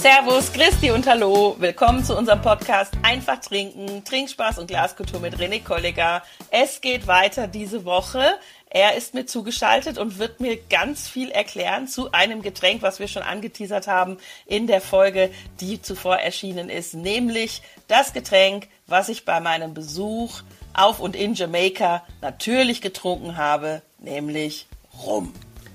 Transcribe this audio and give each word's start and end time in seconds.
Servus, 0.00 0.50
Christi 0.50 0.90
und 0.92 1.06
Hallo. 1.06 1.56
Willkommen 1.58 2.02
zu 2.02 2.16
unserem 2.16 2.40
Podcast 2.40 2.94
Einfach 3.02 3.38
trinken, 3.38 4.02
Trinkspaß 4.02 4.58
und 4.58 4.66
Glaskultur 4.66 5.20
mit 5.20 5.36
René 5.36 5.62
Kollega. 5.62 6.22
Es 6.50 6.80
geht 6.80 7.06
weiter 7.06 7.46
diese 7.46 7.84
Woche. 7.84 8.22
Er 8.70 8.96
ist 8.96 9.12
mir 9.12 9.26
zugeschaltet 9.26 9.98
und 9.98 10.18
wird 10.18 10.40
mir 10.40 10.56
ganz 10.56 11.06
viel 11.06 11.30
erklären 11.30 11.86
zu 11.86 12.12
einem 12.12 12.40
Getränk, 12.40 12.80
was 12.80 12.98
wir 12.98 13.08
schon 13.08 13.22
angeteasert 13.22 13.88
haben 13.88 14.16
in 14.46 14.66
der 14.66 14.80
Folge, 14.80 15.30
die 15.60 15.82
zuvor 15.82 16.16
erschienen 16.16 16.70
ist, 16.70 16.94
nämlich 16.94 17.60
das 17.86 18.14
Getränk, 18.14 18.68
was 18.86 19.10
ich 19.10 19.26
bei 19.26 19.38
meinem 19.40 19.74
Besuch 19.74 20.40
auf 20.72 21.00
und 21.00 21.14
in 21.14 21.34
Jamaika 21.34 22.02
natürlich 22.22 22.80
getrunken 22.80 23.36
habe, 23.36 23.82
nämlich 23.98 24.66
Rum. 25.04 25.34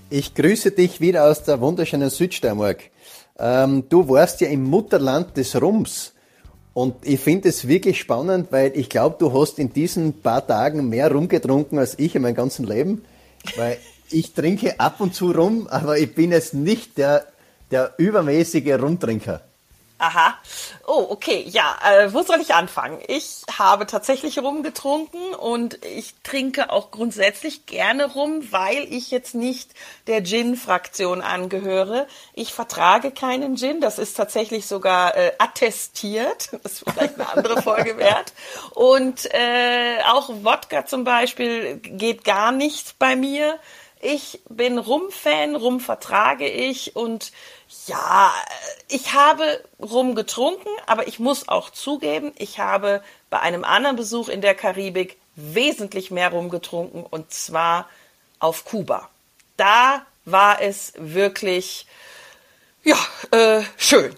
Ich 0.09 0.33
grüße 0.33 0.71
dich 0.71 0.99
wieder 0.99 1.25
aus 1.25 1.43
der 1.43 1.61
wunderschönen 1.61 2.09
Südsteiermark. 2.09 2.89
Ähm, 3.37 3.83
du 3.89 4.07
warst 4.07 4.41
ja 4.41 4.47
im 4.47 4.63
Mutterland 4.63 5.35
des 5.37 5.59
Rums. 5.61 6.13
Und 6.73 6.95
ich 7.03 7.19
finde 7.21 7.49
es 7.49 7.67
wirklich 7.67 7.99
spannend, 7.99 8.51
weil 8.51 8.71
ich 8.75 8.89
glaube, 8.89 9.15
du 9.17 9.33
hast 9.33 9.59
in 9.59 9.71
diesen 9.71 10.21
paar 10.21 10.45
Tagen 10.45 10.89
mehr 10.89 11.11
Rum 11.11 11.29
getrunken 11.29 11.79
als 11.79 11.97
ich 11.97 12.15
in 12.15 12.21
meinem 12.21 12.35
ganzen 12.35 12.65
Leben. 12.65 13.03
Weil 13.55 13.77
ich 14.09 14.33
trinke 14.33 14.79
ab 14.79 14.99
und 14.99 15.15
zu 15.15 15.31
Rum, 15.31 15.67
aber 15.67 15.97
ich 15.97 16.13
bin 16.13 16.31
jetzt 16.31 16.53
nicht 16.53 16.97
der, 16.97 17.25
der 17.71 17.93
übermäßige 17.97 18.79
Rumtrinker. 18.79 19.41
Aha. 19.97 20.37
Oh, 20.85 21.07
okay. 21.09 21.45
Ja, 21.47 21.77
äh, 21.85 22.13
wo 22.13 22.21
soll 22.21 22.41
ich 22.41 22.53
anfangen? 22.53 22.99
Ich 23.07 23.43
habe 23.57 23.87
tatsächlich 23.87 24.39
Rum 24.39 24.61
getrunken 24.61 25.33
und 25.33 25.85
ich 25.85 26.13
trinke 26.21 26.69
auch 26.69 26.91
grundsätzlich 26.91 27.65
gerne 27.65 28.11
Rum, 28.11 28.51
weil 28.51 28.83
ich 28.93 29.09
jetzt 29.09 29.35
nicht 29.35 29.71
der 30.07 30.21
Gin-Fraktion 30.21 31.21
angehöre. 31.21 32.07
Ich 32.33 32.53
vertrage 32.53 33.11
keinen 33.11 33.55
Gin. 33.55 33.79
Das 33.79 33.97
ist 33.97 34.15
tatsächlich 34.15 34.65
sogar 34.67 35.15
äh, 35.15 35.31
attestiert. 35.37 36.49
Das 36.65 36.81
ist 36.81 36.83
vielleicht 36.89 37.15
eine 37.15 37.29
andere 37.29 37.61
Folge 37.61 37.97
wert. 37.99 38.33
Und 38.71 39.31
äh, 39.33 39.97
auch 40.11 40.29
Wodka 40.29 40.85
zum 40.85 41.03
Beispiel 41.03 41.77
geht 41.77 42.23
gar 42.23 42.51
nicht 42.51 42.97
bei 42.97 43.15
mir. 43.15 43.59
Ich 44.01 44.41
bin 44.49 44.77
Rum-Fan, 44.77 45.55
Rum 45.55 45.79
vertrage 45.79 46.47
ich 46.47 46.95
und 46.95 47.31
ja, 47.87 48.33
ich 48.87 49.13
habe 49.13 49.63
Rum 49.79 50.15
getrunken, 50.15 50.69
aber 50.85 51.07
ich 51.07 51.19
muss 51.19 51.47
auch 51.47 51.69
zugeben, 51.69 52.31
ich 52.37 52.59
habe 52.59 53.01
bei 53.29 53.39
einem 53.39 53.63
anderen 53.63 53.95
Besuch 53.95 54.29
in 54.29 54.41
der 54.41 54.55
Karibik 54.55 55.17
wesentlich 55.35 56.11
mehr 56.11 56.29
Rum 56.29 56.49
getrunken 56.49 57.03
und 57.03 57.31
zwar 57.33 57.89
auf 58.39 58.65
Kuba. 58.65 59.09
Da 59.57 60.05
war 60.25 60.61
es 60.61 60.93
wirklich, 60.97 61.85
ja, 62.83 62.97
äh, 63.31 63.63
schön. 63.77 64.15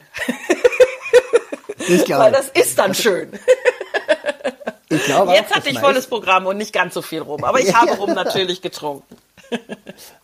Ich 1.80 2.09
Weil 2.09 2.32
das 2.32 2.50
ist 2.50 2.78
dann 2.80 2.94
schön. 2.94 3.39
Ich 4.89 5.04
glaube 5.06 5.34
Jetzt 5.34 5.54
hatte 5.54 5.70
ich 5.70 5.80
volles 5.80 6.08
Programm 6.08 6.45
und 6.45 6.58
nicht 6.58 6.73
ganz 6.73 6.94
so 6.94 7.02
viel 7.02 7.22
Rum, 7.22 7.44
aber 7.44 7.59
ich 7.59 7.73
habe 7.76 7.92
Rum 7.94 8.14
natürlich 8.14 8.61
getrunken. 8.61 9.17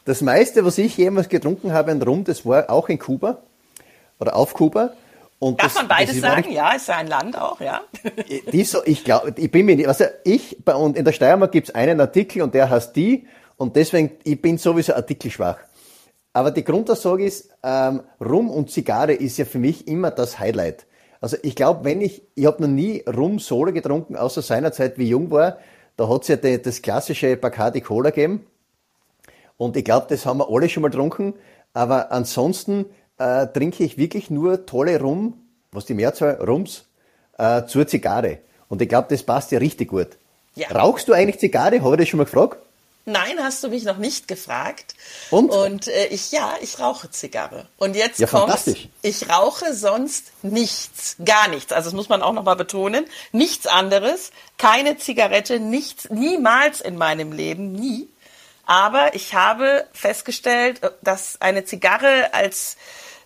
Das 0.05 0.21
meiste, 0.21 0.65
was 0.65 0.77
ich 0.77 0.97
jemals 0.97 1.29
getrunken 1.29 1.73
habe 1.73 1.91
an 1.91 2.01
Rum, 2.01 2.23
das 2.23 2.45
war 2.45 2.69
auch 2.69 2.89
in 2.89 2.99
Kuba 2.99 3.39
oder 4.19 4.35
auf 4.35 4.53
Kuba. 4.53 4.93
Und 5.39 5.61
Darf 5.61 5.73
das, 5.73 5.75
man 5.75 5.87
beides 5.89 6.21
sagen? 6.21 6.51
Ja, 6.51 6.71
ist 6.71 6.87
ja 6.87 6.97
ein 6.97 7.07
Land 7.07 7.37
auch, 7.37 7.59
ja. 7.59 7.81
Die 8.51 8.63
so, 8.63 8.79
ich 8.85 9.03
glaube, 9.03 9.33
ich 9.35 9.51
bin 9.51 9.65
mir 9.65 9.75
nicht, 9.75 9.87
also 9.87 10.05
ich, 10.23 10.57
bei, 10.63 10.73
und 10.73 10.95
in 10.95 11.03
der 11.03 11.11
Steiermark 11.11 11.51
gibt 11.51 11.69
es 11.69 11.75
einen 11.75 11.99
Artikel 11.99 12.41
und 12.41 12.53
der 12.53 12.69
heißt 12.69 12.95
die 12.95 13.27
und 13.57 13.75
deswegen, 13.75 14.11
ich 14.23 14.41
bin 14.41 14.57
sowieso 14.57 14.93
artikelschwach. 14.93 15.57
Aber 16.31 16.51
die 16.51 16.63
Grundaussage 16.63 17.25
ist, 17.25 17.49
ähm, 17.61 18.01
Rum 18.19 18.49
und 18.49 18.71
Zigarre 18.71 19.13
ist 19.13 19.37
ja 19.37 19.45
für 19.45 19.59
mich 19.59 19.87
immer 19.87 20.11
das 20.11 20.39
Highlight. 20.39 20.85
Also 21.21 21.37
ich 21.43 21.55
glaube, 21.55 21.85
wenn 21.85 22.01
ich, 22.01 22.23
ich 22.35 22.45
habe 22.45 22.61
noch 22.61 22.69
nie 22.69 23.03
Rum 23.05 23.39
Solo 23.39 23.71
getrunken, 23.71 24.15
außer 24.15 24.41
seinerzeit, 24.41 24.97
wie 24.97 25.03
ich 25.03 25.09
jung 25.09 25.29
war, 25.29 25.57
da 25.95 26.09
hat 26.09 26.23
es 26.23 26.27
ja 26.29 26.35
die, 26.37 26.61
das 26.61 26.81
klassische 26.81 27.37
Bacardi 27.37 27.81
Cola 27.81 28.09
gegeben. 28.09 28.45
Und 29.57 29.77
ich 29.77 29.85
glaube, 29.85 30.07
das 30.09 30.25
haben 30.25 30.39
wir 30.39 30.49
alle 30.49 30.69
schon 30.69 30.81
mal 30.81 30.89
getrunken. 30.89 31.33
Aber 31.73 32.11
ansonsten 32.11 32.85
äh, 33.17 33.47
trinke 33.47 33.83
ich 33.83 33.97
wirklich 33.97 34.29
nur 34.29 34.65
tolle 34.65 34.99
Rum, 34.99 35.33
was 35.71 35.85
die 35.85 35.93
Mehrzahl 35.93 36.35
Rums, 36.35 36.85
äh, 37.37 37.65
zur 37.65 37.87
Zigarre. 37.87 38.39
Und 38.69 38.81
ich 38.81 38.89
glaube, 38.89 39.07
das 39.09 39.23
passt 39.23 39.51
ja 39.51 39.59
richtig 39.59 39.89
gut. 39.89 40.09
Ja. 40.55 40.69
Rauchst 40.69 41.07
du 41.07 41.13
eigentlich 41.13 41.39
Zigarre? 41.39 41.81
Habe 41.81 41.95
ich 41.95 42.01
das 42.01 42.09
schon 42.09 42.19
mal 42.19 42.25
gefragt? 42.25 42.57
Nein, 43.05 43.37
hast 43.39 43.61
du 43.63 43.67
mich 43.67 43.83
noch 43.83 43.97
nicht 43.97 44.29
gefragt. 44.29 44.95
Und? 45.29 45.49
Und 45.49 45.87
äh, 45.89 46.07
ich, 46.07 46.31
ja, 46.31 46.53
ich 46.61 46.79
rauche 46.79 47.09
Zigarre. 47.11 47.67
Und 47.77 47.97
jetzt 47.97 48.19
ja, 48.19 48.27
kommt, 48.27 48.55
ich 49.01 49.29
rauche 49.29 49.73
sonst 49.73 50.31
nichts, 50.41 51.17
gar 51.23 51.49
nichts. 51.49 51.73
Also 51.73 51.89
das 51.89 51.95
muss 51.95 52.07
man 52.07 52.21
auch 52.21 52.31
nochmal 52.31 52.55
betonen. 52.55 53.05
Nichts 53.33 53.67
anderes, 53.67 54.31
keine 54.57 54.97
Zigarette, 54.97 55.59
nichts, 55.59 56.09
niemals 56.11 56.79
in 56.79 56.95
meinem 56.95 57.33
Leben, 57.33 57.73
nie. 57.73 58.07
Aber 58.65 59.13
ich 59.13 59.33
habe 59.33 59.85
festgestellt, 59.93 60.83
äh, 60.83 60.91
dass 61.01 61.41
eine 61.41 61.65
Zigarre 61.65 62.33
als, 62.33 62.77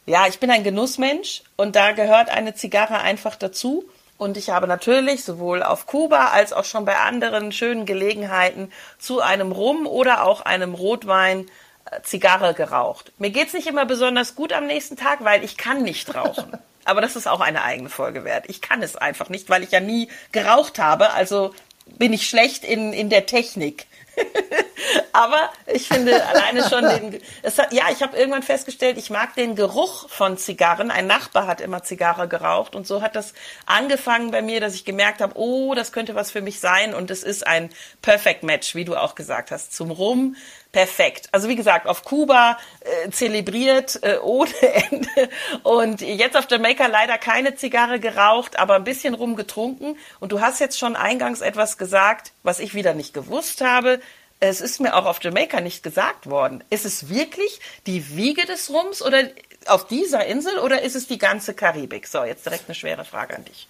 ja, 0.05 0.27
ich 0.27 0.39
bin 0.39 0.51
ein 0.51 0.63
Genussmensch 0.63 1.43
und 1.55 1.75
da 1.75 1.91
gehört 1.91 2.29
eine 2.29 2.55
Zigarre 2.55 2.99
einfach 2.99 3.35
dazu. 3.35 3.87
Und 4.17 4.35
ich 4.35 4.49
habe 4.49 4.65
natürlich 4.65 5.23
sowohl 5.23 5.61
auf 5.61 5.85
Kuba 5.85 6.29
als 6.29 6.51
auch 6.51 6.65
schon 6.65 6.85
bei 6.85 6.97
anderen 6.97 7.51
schönen 7.51 7.85
Gelegenheiten 7.85 8.71
zu 8.97 9.21
einem 9.21 9.51
Rum 9.51 9.85
oder 9.85 10.23
auch 10.23 10.41
einem 10.41 10.73
Rotwein 10.73 11.45
äh, 11.91 12.01
Zigarre 12.01 12.55
geraucht. 12.55 13.11
Mir 13.19 13.29
geht's 13.29 13.53
nicht 13.53 13.67
immer 13.67 13.85
besonders 13.85 14.33
gut 14.33 14.53
am 14.53 14.65
nächsten 14.65 14.97
Tag, 14.97 15.23
weil 15.23 15.43
ich 15.43 15.55
kann 15.55 15.83
nicht 15.83 16.15
rauchen. 16.15 16.51
Aber 16.83 17.01
das 17.01 17.15
ist 17.17 17.27
auch 17.27 17.41
eine 17.41 17.63
eigene 17.63 17.89
Folge 17.89 18.23
wert. 18.23 18.45
Ich 18.47 18.61
kann 18.61 18.81
es 18.81 18.95
einfach 18.95 19.27
nicht, 19.27 19.49
weil 19.49 19.61
ich 19.61 19.71
ja 19.71 19.81
nie 19.81 20.07
geraucht 20.31 20.79
habe. 20.79 21.11
Also 21.11 21.53
bin 21.85 22.13
ich 22.13 22.29
schlecht 22.29 22.63
in, 22.63 22.93
in 22.93 23.09
der 23.09 23.25
Technik. 23.25 23.87
Aber 25.13 25.49
ich 25.65 25.87
finde 25.87 26.23
alleine 26.27 26.67
schon 26.69 26.83
den, 26.83 27.21
es 27.41 27.57
hat, 27.57 27.73
ja, 27.73 27.85
ich 27.91 28.01
habe 28.01 28.17
irgendwann 28.17 28.43
festgestellt, 28.43 28.97
ich 28.97 29.09
mag 29.09 29.35
den 29.35 29.55
Geruch 29.55 30.09
von 30.09 30.37
Zigarren. 30.37 30.91
Ein 30.91 31.07
Nachbar 31.07 31.47
hat 31.47 31.61
immer 31.61 31.83
Zigarre 31.83 32.27
geraucht 32.27 32.75
und 32.75 32.85
so 32.85 33.01
hat 33.01 33.15
das 33.15 33.33
angefangen 33.65 34.31
bei 34.31 34.41
mir, 34.41 34.59
dass 34.59 34.75
ich 34.75 34.85
gemerkt 34.85 35.21
habe, 35.21 35.33
oh, 35.35 35.73
das 35.73 35.91
könnte 35.91 36.15
was 36.15 36.31
für 36.31 36.41
mich 36.41 36.59
sein 36.59 36.93
und 36.93 37.09
es 37.11 37.23
ist 37.23 37.45
ein 37.45 37.69
Perfect 38.01 38.43
Match, 38.43 38.75
wie 38.75 38.85
du 38.85 38.95
auch 38.95 39.15
gesagt 39.15 39.51
hast, 39.51 39.75
zum 39.75 39.91
Rum. 39.91 40.35
Perfekt. 40.71 41.29
Also 41.31 41.47
wie 41.47 41.55
gesagt, 41.55 41.87
auf 41.87 42.03
Kuba 42.03 42.57
äh, 42.81 43.09
zelebriert 43.09 43.99
äh, 44.03 44.17
ohne 44.21 44.51
Ende 44.61 45.29
und 45.63 46.01
jetzt 46.01 46.37
auf 46.37 46.45
Jamaica 46.49 46.87
leider 46.87 47.17
keine 47.17 47.55
Zigarre 47.55 47.99
geraucht, 47.99 48.59
aber 48.59 48.75
ein 48.75 48.83
bisschen 48.83 49.13
rum 49.13 49.35
getrunken. 49.35 49.97
Und 50.19 50.31
du 50.31 50.41
hast 50.41 50.59
jetzt 50.59 50.77
schon 50.77 50.95
eingangs 50.95 51.41
etwas 51.41 51.77
gesagt, 51.77 52.31
was 52.43 52.59
ich 52.59 52.75
wieder 52.75 52.93
nicht 52.93 53.13
gewusst 53.13 53.61
habe 53.61 53.99
es 54.39 54.61
ist 54.61 54.79
mir 54.79 54.95
auch 54.95 55.05
auf 55.05 55.23
Jamaika 55.23 55.61
nicht 55.61 55.83
gesagt 55.83 56.29
worden. 56.29 56.63
Ist 56.69 56.85
es 56.85 57.09
wirklich 57.09 57.59
die 57.87 58.15
Wiege 58.15 58.45
des 58.45 58.69
Rums 58.69 59.01
oder 59.01 59.23
auf 59.65 59.87
dieser 59.87 60.25
Insel 60.25 60.59
oder 60.59 60.83
ist 60.83 60.95
es 60.95 61.07
die 61.07 61.17
ganze 61.17 61.53
Karibik? 61.53 62.07
So, 62.07 62.23
jetzt 62.23 62.45
direkt 62.45 62.65
eine 62.67 62.75
schwere 62.75 63.03
Frage 63.03 63.35
an 63.35 63.45
dich. 63.45 63.67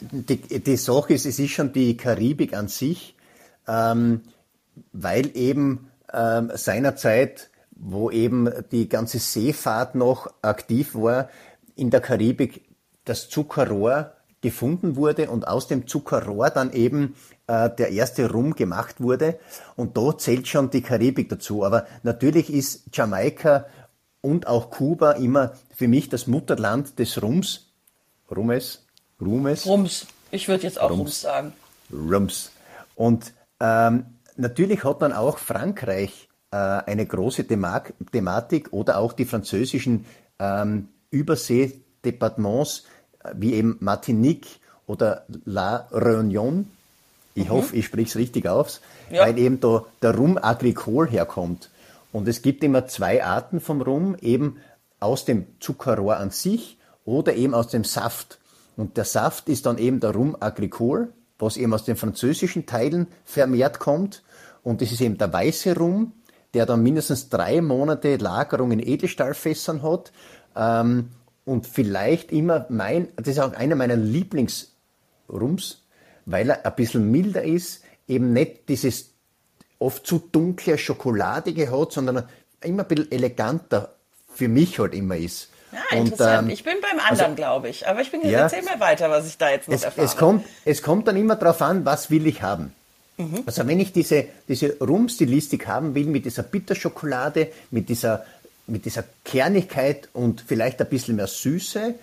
Die, 0.00 0.36
die 0.36 0.76
Sache 0.76 1.14
ist, 1.14 1.26
es 1.26 1.38
ist 1.38 1.52
schon 1.52 1.72
die 1.72 1.96
Karibik 1.96 2.54
an 2.54 2.68
sich, 2.68 3.14
ähm, 3.66 4.22
weil 4.92 5.36
eben 5.36 5.90
ähm, 6.12 6.50
seinerzeit, 6.54 7.50
wo 7.70 8.10
eben 8.10 8.48
die 8.70 8.88
ganze 8.88 9.18
Seefahrt 9.18 9.94
noch 9.94 10.32
aktiv 10.42 10.94
war, 10.94 11.28
in 11.74 11.90
der 11.90 12.00
Karibik 12.00 12.68
das 13.04 13.28
Zuckerrohr 13.28 14.12
gefunden 14.40 14.96
wurde 14.96 15.30
und 15.30 15.46
aus 15.46 15.68
dem 15.68 15.86
Zuckerrohr 15.86 16.50
dann 16.50 16.72
eben 16.72 17.14
äh, 17.46 17.70
der 17.70 17.90
erste 17.90 18.30
Rum 18.30 18.54
gemacht 18.54 19.00
wurde. 19.00 19.38
Und 19.76 19.96
da 19.96 20.18
zählt 20.18 20.48
schon 20.48 20.70
die 20.70 20.82
Karibik 20.82 21.28
dazu. 21.28 21.64
Aber 21.64 21.86
natürlich 22.02 22.52
ist 22.52 22.84
Jamaika 22.92 23.66
und 24.20 24.46
auch 24.46 24.70
Kuba 24.70 25.12
immer 25.12 25.52
für 25.74 25.88
mich 25.88 26.08
das 26.08 26.26
Mutterland 26.26 26.98
des 26.98 27.22
Rums. 27.22 27.68
Rumes? 28.30 28.84
Rumes? 29.20 29.66
Rums. 29.66 30.06
Ich 30.30 30.48
würde 30.48 30.64
jetzt 30.64 30.80
auch 30.80 30.90
Rums, 30.90 31.00
Rums 31.00 31.20
sagen. 31.20 31.52
Rums. 31.92 32.50
Und 32.96 33.32
ähm, 33.60 34.06
natürlich 34.36 34.84
hat 34.84 35.02
dann 35.02 35.12
auch 35.12 35.38
Frankreich 35.38 36.28
äh, 36.50 36.56
eine 36.56 37.06
große 37.06 37.46
Thema 37.46 37.82
Thematik 38.12 38.72
oder 38.72 38.98
auch 38.98 39.12
die 39.12 39.24
französischen 39.24 40.06
ähm, 40.38 40.88
Übersee-Departements 41.10 42.84
wie 43.34 43.54
eben 43.54 43.76
Martinique 43.80 44.60
oder 44.86 45.26
La 45.44 45.88
Réunion. 45.92 46.64
Ich 47.34 47.46
mhm. 47.46 47.50
hoffe, 47.50 47.76
ich 47.76 47.86
spreche 47.86 48.08
es 48.08 48.16
richtig 48.16 48.48
aus, 48.48 48.80
ja. 49.10 49.22
weil 49.22 49.38
eben 49.38 49.60
da 49.60 49.84
der 50.02 50.14
Rum 50.14 50.38
agricole 50.40 51.08
herkommt. 51.08 51.70
Und 52.12 52.28
es 52.28 52.42
gibt 52.42 52.62
immer 52.62 52.86
zwei 52.86 53.24
Arten 53.24 53.60
vom 53.60 53.80
Rum, 53.80 54.16
eben 54.20 54.58
aus 55.00 55.24
dem 55.24 55.46
Zuckerrohr 55.60 56.18
an 56.18 56.30
sich 56.30 56.78
oder 57.04 57.34
eben 57.34 57.54
aus 57.54 57.68
dem 57.68 57.84
Saft. 57.84 58.38
Und 58.76 58.96
der 58.96 59.04
Saft 59.04 59.48
ist 59.48 59.66
dann 59.66 59.78
eben 59.78 60.00
der 60.00 60.10
Rum 60.10 60.36
agricole, 60.38 61.08
was 61.42 61.56
eben 61.56 61.74
aus 61.74 61.84
den 61.84 61.96
französischen 61.96 62.66
Teilen 62.66 63.08
vermehrt 63.24 63.80
kommt. 63.80 64.22
Und 64.62 64.80
das 64.80 64.92
ist 64.92 65.00
eben 65.00 65.18
der 65.18 65.32
weiße 65.32 65.76
Rum, 65.76 66.12
der 66.54 66.66
dann 66.66 66.82
mindestens 66.82 67.28
drei 67.28 67.60
Monate 67.60 68.16
Lagerung 68.16 68.70
in 68.70 68.78
Edelstahlfässern 68.78 69.82
hat. 69.82 70.12
Ähm, 70.54 71.08
und 71.44 71.66
vielleicht 71.66 72.30
immer 72.30 72.66
mein, 72.68 73.08
das 73.16 73.28
ist 73.28 73.40
auch 73.40 73.52
einer 73.54 73.74
meiner 73.74 73.96
Lieblingsrums, 73.96 75.82
weil 76.26 76.50
er 76.50 76.64
ein 76.64 76.76
bisschen 76.76 77.10
milder 77.10 77.42
ist, 77.42 77.82
eben 78.06 78.32
nicht 78.32 78.68
dieses 78.68 79.14
oft 79.80 80.06
zu 80.06 80.20
dunkle 80.30 80.78
Schokoladige 80.78 81.76
hat, 81.76 81.90
sondern 81.90 82.28
immer 82.62 82.84
ein 82.84 82.88
bisschen 82.88 83.10
eleganter 83.10 83.96
für 84.32 84.46
mich 84.46 84.78
halt 84.78 84.94
immer 84.94 85.16
ist. 85.16 85.50
Ja, 85.72 85.96
interessant. 85.96 86.38
Und, 86.38 86.44
ähm, 86.44 86.50
ich 86.50 86.64
bin 86.64 86.74
beim 86.80 87.00
anderen, 87.00 87.20
also, 87.20 87.34
glaube 87.34 87.68
ich. 87.68 87.88
Aber 87.88 88.00
ich 88.00 88.10
bin 88.10 88.20
jetzt, 88.20 88.30
ja, 88.30 88.40
erzähl 88.40 88.62
mal 88.62 88.78
weiter, 88.78 89.10
was 89.10 89.26
ich 89.26 89.38
da 89.38 89.50
jetzt 89.50 89.68
noch 89.68 89.74
es, 89.74 89.82
erfahre. 89.84 90.06
Es 90.06 90.16
kommt, 90.16 90.44
es 90.64 90.82
kommt 90.82 91.08
dann 91.08 91.16
immer 91.16 91.36
darauf 91.36 91.62
an, 91.62 91.84
was 91.84 92.10
will 92.10 92.26
ich 92.26 92.42
haben. 92.42 92.74
Mhm. 93.16 93.42
Also 93.46 93.66
wenn 93.66 93.80
ich 93.80 93.92
diese, 93.92 94.26
diese 94.48 94.78
Rum-Stilistik 94.78 95.66
haben 95.66 95.94
will, 95.94 96.06
mit 96.06 96.24
dieser 96.24 96.42
Bitterschokolade, 96.42 97.48
mit 97.70 97.88
dieser, 97.88 98.24
mit 98.66 98.84
dieser 98.84 99.04
Kernigkeit 99.24 100.08
und 100.12 100.44
vielleicht 100.46 100.80
ein 100.80 100.88
bisschen 100.88 101.16
mehr 101.16 101.26
Süße, 101.26 101.94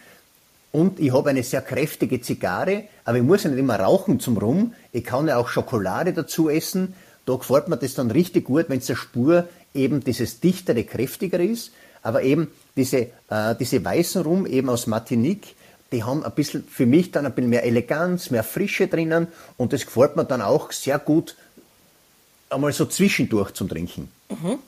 und 0.72 1.00
ich 1.00 1.12
habe 1.12 1.32
eine 1.32 1.44
sehr 1.44 1.62
kräftige 1.62 2.22
Zigarre, 2.22 2.84
aber 3.04 3.18
ich 3.18 3.24
muss 3.24 3.44
ja 3.44 3.50
nicht 3.50 3.60
immer 3.60 3.80
rauchen 3.80 4.20
zum 4.20 4.38
Rum. 4.38 4.74
Ich 4.92 5.04
kann 5.04 5.28
ja 5.28 5.38
auch 5.38 5.48
Schokolade 5.50 6.14
dazu 6.14 6.48
essen. 6.48 6.94
Da 7.26 7.36
gefällt 7.36 7.70
mir 7.70 7.78
das 7.78 7.96
dann 7.96 8.12
richtig 8.12 8.46
gut, 8.46 8.66
wenn 8.70 8.78
es 8.78 8.86
der 8.86 8.96
Spur 8.96 9.48
eben 9.74 10.04
dieses 10.04 10.40
dichtere, 10.40 10.84
kräftigere 10.84 11.44
ist. 11.44 11.72
Aber 12.02 12.24
eben 12.24 12.50
diese, 12.76 13.08
äh, 13.30 13.56
diese 13.60 13.84
weißen 13.84 14.22
Rum 14.22 14.46
eben 14.46 14.70
aus 14.70 14.88
Martinique, 14.88 15.56
die 15.92 16.04
haben 16.04 16.24
ein 16.24 16.32
bisschen, 16.34 16.64
für 16.64 16.86
mich 16.86 17.12
dann 17.12 17.26
ein 17.26 17.34
bisschen 17.34 17.50
mehr 17.50 17.64
Eleganz, 17.64 18.30
mehr 18.30 18.44
Frische 18.44 18.88
drinnen 18.88 19.28
und 19.58 19.74
das 19.74 19.86
gefällt 19.86 20.16
mir 20.16 20.26
dann 20.26 20.42
auch 20.42 20.72
sehr 20.72 21.00
gut 21.00 21.36
einmal 22.50 22.72
so 22.74 22.86
zwischendurch 22.86 23.52
zum 23.54 23.70
Trinken. 23.70 24.12
Mhm. 24.30 24.60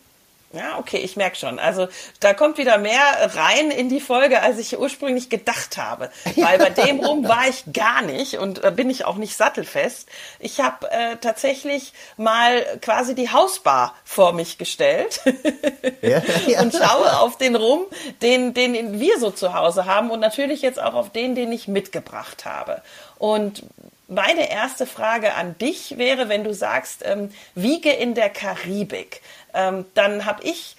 Ja, 0.54 0.78
okay, 0.80 0.98
ich 0.98 1.16
merke 1.16 1.38
schon. 1.38 1.60
Also 1.60 1.88
da 2.20 2.34
kommt 2.34 2.58
wieder 2.58 2.78
mehr 2.78 3.02
rein 3.36 3.72
in 3.72 3.88
die 3.88 4.02
Folge, 4.02 4.42
als 4.42 4.58
ich 4.60 4.78
ursprünglich 4.78 5.30
gedacht 5.30 5.78
habe. 5.78 6.12
Weil 6.36 6.58
bei 6.58 6.70
dem 6.70 7.00
rum 7.06 7.28
war 7.28 7.48
ich 7.48 7.64
gar 7.72 8.02
nicht 8.02 8.38
und 8.38 8.64
äh, 8.64 8.72
bin 8.72 8.90
ich 8.90 9.06
auch 9.06 9.16
nicht 9.16 9.38
sattelfest. 9.38 10.10
Ich 10.40 10.60
habe 10.60 10.92
äh, 10.92 11.16
tatsächlich 11.22 11.94
mal 12.18 12.66
quasi 12.82 13.16
die 13.16 13.32
Hausbar 13.32 13.96
vor 14.04 14.34
mich 14.34 14.58
gestellt 14.58 15.22
ja, 16.02 16.22
ja. 16.48 16.62
und 16.62 16.74
schaue 16.74 17.20
auf 17.20 17.38
den 17.38 17.56
Rum, 17.56 17.86
den, 18.22 18.54
den 18.54 19.00
wir 19.00 19.20
so 19.20 19.32
zu 19.32 19.54
Hause 19.54 19.86
haben 19.86 20.12
und 20.12 20.20
natürlich 20.20 20.62
jetzt 20.62 20.82
auch 20.82 20.96
auf 20.96 21.12
den, 21.12 21.34
den 21.34 21.52
ich 21.54 21.70
mitgebracht 21.70 22.44
habe. 22.44 22.82
Und 23.18 23.64
meine 24.12 24.52
erste 24.52 24.86
Frage 24.86 25.34
an 25.34 25.58
dich 25.58 25.98
wäre, 25.98 26.30
wenn 26.30 26.44
du 26.44 26.54
sagst, 26.54 27.02
ähm, 27.04 27.32
wiege 27.56 27.92
in 27.92 28.14
der 28.14 28.30
Karibik 28.30 29.22
ähm, 29.54 29.86
dann 29.94 30.26
habe 30.26 30.44
ich 30.44 30.76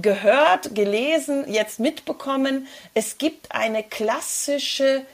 gehört, 0.00 0.74
gelesen, 0.74 1.52
jetzt 1.52 1.80
mitbekommen, 1.80 2.66
es 2.94 3.18
gibt 3.18 3.52
eine 3.52 3.82
klassische 3.82 5.04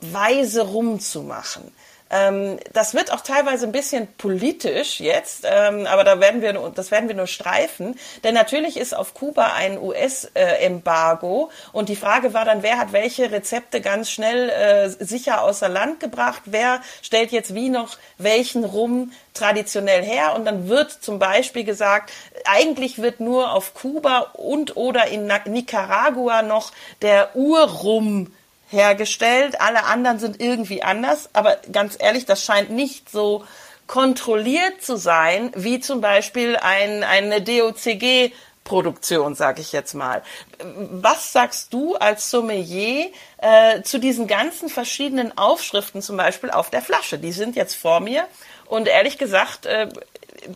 Weise 0.00 0.62
rumzumachen. 0.62 1.72
Ähm, 2.12 2.58
das 2.74 2.92
wird 2.94 3.10
auch 3.10 3.22
teilweise 3.22 3.66
ein 3.66 3.72
bisschen 3.72 4.06
politisch 4.18 5.00
jetzt, 5.00 5.46
ähm, 5.50 5.86
aber 5.86 6.04
da 6.04 6.20
werden 6.20 6.42
wir, 6.42 6.52
das 6.74 6.90
werden 6.90 7.08
wir 7.08 7.16
nur 7.16 7.26
streifen. 7.26 7.98
Denn 8.22 8.34
natürlich 8.34 8.76
ist 8.76 8.94
auf 8.94 9.14
Kuba 9.14 9.54
ein 9.54 9.78
US-Embargo 9.78 11.50
und 11.72 11.88
die 11.88 11.96
Frage 11.96 12.34
war 12.34 12.44
dann, 12.44 12.62
wer 12.62 12.78
hat 12.78 12.92
welche 12.92 13.32
Rezepte 13.32 13.80
ganz 13.80 14.10
schnell 14.10 14.50
äh, 14.50 14.90
sicher 14.90 15.42
außer 15.42 15.70
Land 15.70 16.00
gebracht, 16.00 16.42
wer 16.44 16.82
stellt 17.00 17.32
jetzt 17.32 17.54
wie 17.54 17.70
noch 17.70 17.96
welchen 18.18 18.64
Rum 18.64 19.12
traditionell 19.32 20.02
her? 20.02 20.34
Und 20.34 20.44
dann 20.44 20.68
wird 20.68 20.90
zum 20.90 21.18
Beispiel 21.18 21.64
gesagt, 21.64 22.12
eigentlich 22.44 23.00
wird 23.00 23.20
nur 23.20 23.52
auf 23.52 23.72
Kuba 23.72 24.32
und 24.34 24.76
oder 24.76 25.06
in 25.06 25.30
Nicaragua 25.46 26.42
noch 26.42 26.72
der 27.00 27.34
Urrum 27.34 28.32
hergestellt. 28.72 29.60
Alle 29.60 29.84
anderen 29.84 30.18
sind 30.18 30.40
irgendwie 30.40 30.82
anders. 30.82 31.30
Aber 31.32 31.58
ganz 31.70 31.96
ehrlich, 31.98 32.26
das 32.26 32.44
scheint 32.44 32.70
nicht 32.70 33.10
so 33.10 33.44
kontrolliert 33.86 34.82
zu 34.82 34.96
sein, 34.96 35.52
wie 35.54 35.80
zum 35.80 36.00
Beispiel 36.00 36.56
ein, 36.56 37.04
eine 37.04 37.42
DOCG 37.42 38.32
Produktion, 38.64 39.34
sage 39.34 39.60
ich 39.60 39.72
jetzt 39.72 39.94
mal. 39.94 40.22
Was 40.60 41.32
sagst 41.32 41.72
du 41.72 41.96
als 41.96 42.30
Sommelier 42.30 43.10
äh, 43.38 43.82
zu 43.82 43.98
diesen 43.98 44.28
ganzen 44.28 44.68
verschiedenen 44.68 45.36
Aufschriften, 45.36 46.00
zum 46.00 46.16
Beispiel 46.16 46.50
auf 46.50 46.70
der 46.70 46.80
Flasche? 46.80 47.18
Die 47.18 47.32
sind 47.32 47.56
jetzt 47.56 47.74
vor 47.74 48.00
mir 48.00 48.24
und 48.66 48.86
ehrlich 48.86 49.18
gesagt, 49.18 49.66
äh, 49.66 49.88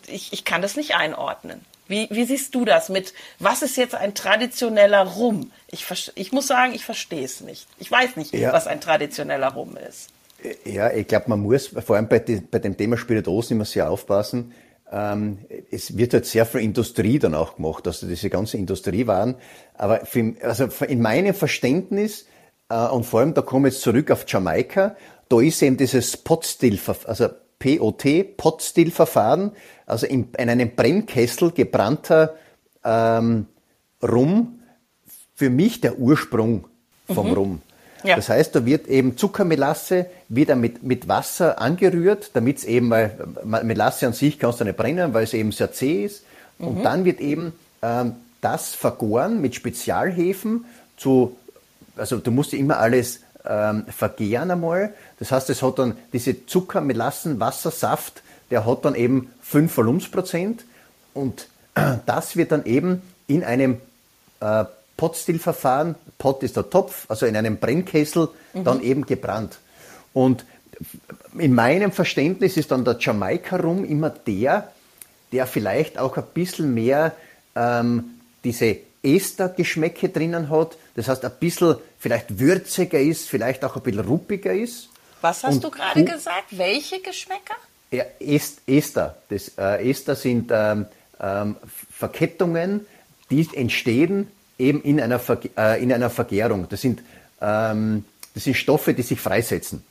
ich, 0.07 0.31
ich 0.31 0.45
kann 0.45 0.61
das 0.61 0.75
nicht 0.75 0.95
einordnen. 0.95 1.65
Wie, 1.87 2.07
wie 2.09 2.25
siehst 2.25 2.53
du 2.55 2.65
das 2.65 2.89
mit, 2.89 3.13
was 3.39 3.61
ist 3.61 3.77
jetzt 3.77 3.95
ein 3.95 4.13
traditioneller 4.13 5.03
Rum? 5.05 5.51
Ich, 5.69 5.85
ich 6.15 6.31
muss 6.31 6.47
sagen, 6.47 6.73
ich 6.73 6.85
verstehe 6.85 7.23
es 7.23 7.41
nicht. 7.41 7.67
Ich 7.79 7.91
weiß 7.91 8.15
nicht, 8.15 8.33
ja. 8.33 8.53
was 8.53 8.67
ein 8.67 8.81
traditioneller 8.81 9.53
Rum 9.53 9.77
ist. 9.77 10.09
Ja, 10.65 10.91
ich 10.91 11.07
glaube, 11.07 11.25
man 11.29 11.41
muss 11.41 11.67
vor 11.67 11.95
allem 11.95 12.07
bei, 12.07 12.19
die, 12.19 12.37
bei 12.37 12.59
dem 12.59 12.77
Thema 12.77 12.97
Spirituosen 12.97 13.57
immer 13.57 13.65
sehr 13.65 13.89
aufpassen. 13.89 14.53
Ähm, 14.91 15.39
es 15.71 15.97
wird 15.97 16.13
halt 16.13 16.25
sehr 16.25 16.45
viel 16.45 16.61
Industrie 16.61 17.19
dann 17.19 17.35
auch 17.35 17.55
gemacht, 17.55 17.87
also 17.87 18.07
diese 18.07 18.29
ganze 18.29 18.57
Industriewaren. 18.57 19.35
Aber 19.73 20.05
für, 20.05 20.35
also 20.41 20.67
in 20.87 21.01
meinem 21.01 21.33
Verständnis, 21.33 22.25
äh, 22.69 22.87
und 22.87 23.05
vor 23.05 23.21
allem, 23.21 23.33
da 23.33 23.41
komme 23.41 23.67
ich 23.67 23.75
jetzt 23.75 23.83
zurück 23.83 24.11
auf 24.11 24.25
Jamaika, 24.27 24.95
da 25.29 25.41
ist 25.41 25.61
eben 25.61 25.77
dieses 25.77 26.15
Pot-Still, 26.17 26.79
also 27.05 27.29
POT, 27.59 28.37
Pot-Still-Verfahren, 28.37 29.51
also 29.85 30.05
in, 30.05 30.29
in 30.37 30.49
einem 30.49 30.75
Brennkessel 30.75 31.51
gebrannter 31.51 32.35
ähm, 32.83 33.47
Rum, 34.03 34.59
für 35.35 35.49
mich 35.49 35.81
der 35.81 35.99
Ursprung 35.99 36.65
vom 37.07 37.27
mhm. 37.27 37.33
Rum. 37.33 37.61
Ja. 38.03 38.15
Das 38.15 38.29
heißt, 38.29 38.55
da 38.55 38.65
wird 38.65 38.87
eben 38.87 39.17
Zuckermelasse 39.17 40.07
wieder 40.29 40.55
mit, 40.55 40.83
mit 40.83 41.07
Wasser 41.07 41.59
angerührt, 41.59 42.31
damit 42.33 42.59
es 42.59 42.63
eben, 42.65 42.89
weil 42.89 43.17
Melasse 43.43 44.07
an 44.07 44.13
sich 44.13 44.39
kannst 44.39 44.61
du 44.61 44.65
nicht 44.65 44.77
brennen, 44.77 45.13
weil 45.13 45.23
es 45.23 45.33
eben 45.33 45.51
sehr 45.51 45.71
zäh 45.71 46.05
ist. 46.05 46.23
Mhm. 46.59 46.67
Und 46.67 46.83
dann 46.83 47.05
wird 47.05 47.19
eben 47.19 47.53
ähm, 47.81 48.13
das 48.41 48.73
vergoren 48.73 49.41
mit 49.41 49.55
Spezialhefen 49.55 50.65
zu, 50.95 51.35
also 51.95 52.17
du 52.17 52.31
musst 52.31 52.53
immer 52.53 52.77
alles 52.77 53.21
ähm, 53.47 53.85
vergären 53.87 54.51
einmal. 54.51 54.93
Das 55.19 55.31
heißt, 55.31 55.49
es 55.49 55.61
hat 55.61 55.79
dann 55.79 55.97
diese 56.13 56.45
Zuckermelassen, 56.45 57.39
Wassersaft, 57.39 58.21
der 58.51 58.65
hat 58.65 58.85
dann 58.85 58.95
eben 58.95 59.31
5 59.41 59.75
Volumensprozent 59.75 60.65
und 61.13 61.47
das 62.05 62.35
wird 62.35 62.51
dann 62.51 62.65
eben 62.65 63.01
in 63.27 63.43
einem 63.43 63.81
äh, 64.39 64.65
Potstillverfahren, 64.95 65.95
Pot 66.17 66.41
ist 66.43 66.57
der 66.57 66.69
Topf, 66.69 67.05
also 67.09 67.25
in 67.25 67.37
einem 67.37 67.57
Brennkessel, 67.57 68.29
mhm. 68.53 68.63
dann 68.63 68.81
eben 68.81 69.05
gebrannt. 69.05 69.59
Und 70.13 70.45
in 71.37 71.53
meinem 71.53 71.91
Verständnis 71.91 72.57
ist 72.57 72.71
dann 72.71 72.83
der 72.83 72.97
Jamaika-Rum 72.99 73.85
immer 73.85 74.09
der, 74.09 74.71
der 75.31 75.45
vielleicht 75.45 75.99
auch 75.99 76.17
ein 76.17 76.23
bisschen 76.33 76.73
mehr 76.73 77.13
ähm, 77.55 78.05
diese 78.43 78.77
Ester-Geschmäcke 79.03 80.09
drinnen 80.09 80.49
hat. 80.49 80.77
Das 80.95 81.07
heißt, 81.07 81.23
ein 81.23 81.31
bisschen 81.39 81.75
vielleicht 81.99 82.39
würziger 82.39 82.99
ist, 82.99 83.29
vielleicht 83.29 83.63
auch 83.63 83.75
ein 83.75 83.81
bisschen 83.81 84.05
ruppiger 84.05 84.53
ist. 84.53 84.89
Was 85.21 85.43
hast 85.43 85.55
Und 85.55 85.63
du 85.63 85.71
gerade 85.71 86.03
gesagt? 86.03 86.57
Welche 86.57 87.01
Geschmäcker? 87.01 87.55
Ja, 87.91 88.03
Ester. 88.19 89.17
Das, 89.29 89.51
äh, 89.57 89.89
Ester 89.89 90.15
sind 90.15 90.51
ähm, 90.53 90.85
ähm, 91.19 91.55
Verkettungen, 91.91 92.85
die 93.29 93.47
entstehen 93.53 94.29
eben 94.57 94.81
in 94.81 94.99
einer, 94.99 95.19
Ver 95.19 95.39
äh, 95.57 95.81
in 95.81 95.93
einer 95.93 96.09
Vergärung. 96.09 96.67
Das 96.69 96.81
sind, 96.81 97.01
ähm, 97.41 98.03
das 98.33 98.43
sind 98.43 98.55
Stoffe, 98.55 98.93
die 98.93 99.03
sich 99.03 99.19
freisetzen. 99.19 99.83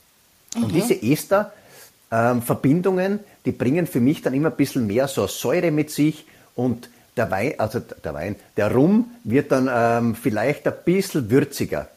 Mhm. 0.54 0.64
Und 0.64 0.74
diese 0.74 1.02
Ester-Verbindungen, 1.02 3.12
ähm, 3.12 3.20
die 3.44 3.52
bringen 3.52 3.86
für 3.86 4.00
mich 4.00 4.22
dann 4.22 4.32
immer 4.34 4.50
ein 4.50 4.56
bisschen 4.56 4.86
mehr 4.86 5.08
so 5.08 5.26
Säure 5.26 5.70
mit 5.70 5.90
sich 5.90 6.24
und 6.54 6.88
der 7.16 7.30
Wein, 7.30 7.54
also 7.58 7.80
der 7.80 8.14
Wein, 8.14 8.36
der 8.56 8.72
Rum 8.72 9.16
wird 9.24 9.52
dann 9.52 9.70
ähm, 9.72 10.14
vielleicht 10.14 10.66
ein 10.66 10.74
bisschen 10.84 11.30
würziger. 11.30 11.88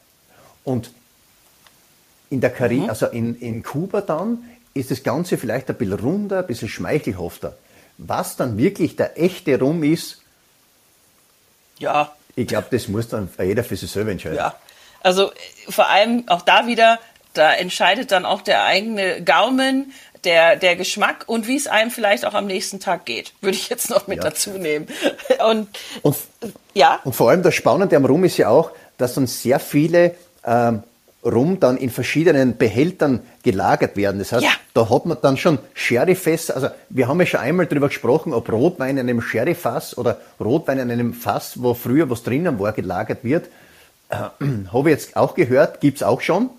Und 0.64 0.92
in 2.30 2.40
der 2.40 2.50
Karibik, 2.50 2.84
mhm. 2.84 2.90
also 2.90 3.06
in, 3.06 3.38
in 3.40 3.62
Kuba 3.62 4.00
dann, 4.00 4.44
ist 4.72 4.90
das 4.90 5.02
Ganze 5.02 5.36
vielleicht 5.36 5.68
ein 5.68 5.76
bisschen 5.76 5.98
runder, 5.98 6.38
ein 6.38 6.46
bisschen 6.46 6.68
schmeichelhafter. 6.68 7.56
Was 7.98 8.36
dann 8.36 8.56
wirklich 8.56 8.96
der 8.96 9.20
echte 9.20 9.58
Rum 9.58 9.82
ist, 9.82 10.20
ja. 11.80 12.12
Ich 12.36 12.46
glaube, 12.46 12.68
das 12.70 12.86
muss 12.86 13.08
dann 13.08 13.28
jeder 13.38 13.64
für 13.64 13.76
sich 13.76 13.90
selber 13.90 14.12
entscheiden. 14.12 14.36
Ja. 14.36 14.54
Also 15.02 15.32
vor 15.68 15.88
allem 15.88 16.24
auch 16.28 16.42
da 16.42 16.66
wieder, 16.66 16.98
da 17.32 17.52
entscheidet 17.52 18.12
dann 18.12 18.24
auch 18.24 18.42
der 18.42 18.64
eigene 18.64 19.22
Gaumen, 19.24 19.92
der, 20.24 20.56
der 20.56 20.76
Geschmack 20.76 21.24
und 21.26 21.48
wie 21.48 21.56
es 21.56 21.66
einem 21.66 21.90
vielleicht 21.90 22.24
auch 22.26 22.34
am 22.34 22.46
nächsten 22.46 22.80
Tag 22.80 23.04
geht, 23.06 23.32
würde 23.40 23.56
ich 23.56 23.68
jetzt 23.68 23.90
noch 23.90 24.06
mit 24.06 24.18
ja. 24.18 24.24
dazu 24.30 24.50
nehmen. 24.50 24.86
Und, 25.48 25.68
und, 26.02 26.16
ja. 26.74 27.00
Und 27.04 27.14
vor 27.14 27.30
allem 27.30 27.42
das 27.42 27.54
Spannende 27.54 27.96
am 27.96 28.04
Rum 28.04 28.24
ist 28.24 28.36
ja 28.36 28.48
auch, 28.48 28.72
dass 28.98 29.14
dann 29.14 29.26
sehr 29.26 29.58
viele 29.58 30.14
ähm, 30.44 30.82
Rum 31.24 31.60
dann 31.60 31.76
in 31.76 31.90
verschiedenen 31.90 32.56
Behältern 32.56 33.20
gelagert 33.42 33.96
werden. 33.96 34.18
Das 34.18 34.32
heißt, 34.32 34.44
ja. 34.44 34.50
da 34.74 34.88
hat 34.88 35.06
man 35.06 35.18
dann 35.20 35.36
schon 35.36 35.58
Sherryfässer. 35.74 36.54
Also 36.54 36.68
wir 36.88 37.08
haben 37.08 37.20
ja 37.20 37.26
schon 37.26 37.40
einmal 37.40 37.66
darüber 37.66 37.88
gesprochen, 37.88 38.32
ob 38.32 38.50
Rotwein 38.50 38.96
in 38.96 39.08
einem 39.08 39.20
Sherryfass 39.20 39.96
oder 39.96 40.18
Rotwein 40.38 40.78
in 40.78 40.90
einem 40.90 41.14
Fass, 41.14 41.62
wo 41.62 41.74
früher 41.74 42.08
was 42.10 42.22
drinnen 42.22 42.58
war, 42.58 42.72
gelagert 42.72 43.24
wird. 43.24 43.46
äh, 44.10 44.16
habe 44.72 44.90
ich 44.90 44.96
jetzt 44.96 45.16
auch 45.16 45.34
gehört, 45.34 45.80
gibt's 45.80 46.02
auch 46.02 46.20
schon. 46.20 46.50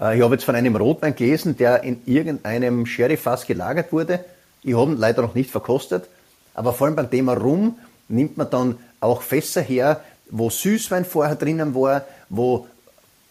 Äh, 0.00 0.16
ich 0.16 0.22
habe 0.22 0.34
jetzt 0.34 0.44
von 0.44 0.54
einem 0.54 0.76
Rotwein 0.76 1.14
gelesen, 1.14 1.56
der 1.56 1.82
in 1.84 2.02
irgendeinem 2.06 2.86
Sherryfass 2.86 3.46
gelagert 3.46 3.92
wurde. 3.92 4.24
Ich 4.62 4.74
habe 4.74 4.92
ihn 4.92 4.98
leider 4.98 5.22
noch 5.22 5.34
nicht 5.34 5.50
verkostet. 5.50 6.08
Aber 6.54 6.72
vor 6.72 6.86
allem 6.86 6.96
beim 6.96 7.10
Thema 7.10 7.34
Rum 7.34 7.78
nimmt 8.08 8.36
man 8.36 8.50
dann 8.50 8.78
auch 9.00 9.22
Fässer 9.22 9.60
her, 9.60 10.00
wo 10.30 10.50
Süßwein 10.50 11.04
vorher 11.04 11.36
drinnen 11.36 11.74
war, 11.74 12.04
wo 12.28 12.66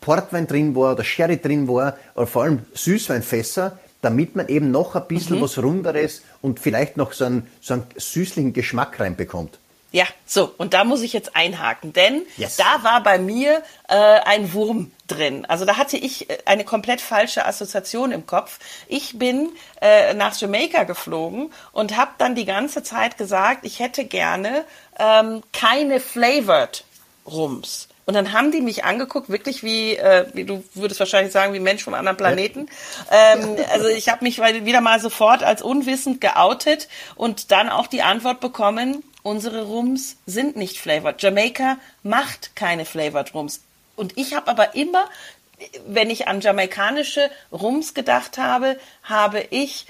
Portwein 0.01 0.47
drin 0.47 0.75
war 0.75 0.93
oder 0.93 1.03
Sherry 1.03 1.41
drin 1.41 1.67
war, 1.67 1.97
oder 2.13 2.27
vor 2.27 2.43
allem 2.43 2.59
Süßweinfässer, 2.73 3.79
damit 4.01 4.35
man 4.35 4.47
eben 4.47 4.69
noch 4.69 4.95
ein 4.95 5.07
bisschen 5.07 5.37
mhm. 5.37 5.41
was 5.41 5.57
Runderes 5.57 6.21
und 6.41 6.59
vielleicht 6.59 6.95
noch 6.95 7.13
so 7.13 7.25
einen, 7.25 7.47
so 7.59 7.73
einen 7.73 7.83
süßlichen 7.97 8.53
Geschmack 8.53 8.99
reinbekommt. 8.99 9.57
Ja, 9.91 10.05
so, 10.25 10.53
und 10.57 10.73
da 10.73 10.83
muss 10.83 11.01
ich 11.01 11.13
jetzt 11.13 11.35
einhaken, 11.35 11.93
denn 11.93 12.23
yes. 12.37 12.57
da 12.57 12.83
war 12.83 13.01
bei 13.01 13.17
mir 13.17 13.63
äh, 13.87 13.95
ein 13.95 14.53
Wurm 14.53 14.91
drin. 15.07 15.45
Also 15.45 15.65
da 15.65 15.77
hatte 15.77 15.97
ich 15.97 16.29
äh, 16.29 16.37
eine 16.45 16.63
komplett 16.63 17.01
falsche 17.01 17.45
Assoziation 17.45 18.11
im 18.11 18.25
Kopf. 18.25 18.59
Ich 18.87 19.17
bin 19.17 19.49
äh, 19.81 20.13
nach 20.13 20.37
Jamaica 20.39 20.83
geflogen 20.83 21.51
und 21.71 21.97
habe 21.97 22.11
dann 22.17 22.35
die 22.35 22.45
ganze 22.45 22.83
Zeit 22.83 23.17
gesagt, 23.17 23.65
ich 23.65 23.79
hätte 23.79 24.05
gerne 24.05 24.65
ähm, 24.99 25.43
keine 25.53 25.99
flavored 25.99 26.83
Rums. 27.25 27.87
Und 28.05 28.13
dann 28.13 28.33
haben 28.33 28.51
die 28.51 28.61
mich 28.61 28.83
angeguckt, 28.83 29.29
wirklich 29.29 29.63
wie, 29.63 29.95
äh, 29.95 30.27
wie 30.33 30.43
du 30.43 30.63
würdest 30.75 30.99
wahrscheinlich 30.99 31.33
sagen, 31.33 31.53
wie 31.53 31.59
Mensch 31.59 31.83
vom 31.83 31.95
anderen 31.95 32.17
Planeten. 32.17 32.69
Ähm, 33.11 33.57
also 33.71 33.87
ich 33.87 34.09
habe 34.09 34.23
mich 34.23 34.39
wieder 34.39 34.81
mal 34.81 34.99
sofort 34.99 35.43
als 35.43 35.63
unwissend 35.63 36.21
geoutet 36.21 36.87
und 37.15 37.51
dann 37.51 37.69
auch 37.69 37.87
die 37.87 38.03
Antwort 38.03 38.39
bekommen, 38.41 39.03
unsere 39.23 39.63
Rums 39.63 40.17
sind 40.27 40.55
nicht 40.55 40.77
flavored. 40.77 41.21
Jamaica 41.21 41.77
macht 42.03 42.55
keine 42.55 42.85
flavored 42.85 43.33
Rums. 43.33 43.61
Und 43.95 44.17
ich 44.17 44.33
habe 44.33 44.47
aber 44.49 44.75
immer, 44.75 45.09
wenn 45.87 46.09
ich 46.09 46.27
an 46.27 46.41
jamaikanische 46.41 47.29
Rums 47.51 47.93
gedacht 47.93 48.37
habe, 48.37 48.77
habe 49.03 49.41
ich 49.49 49.87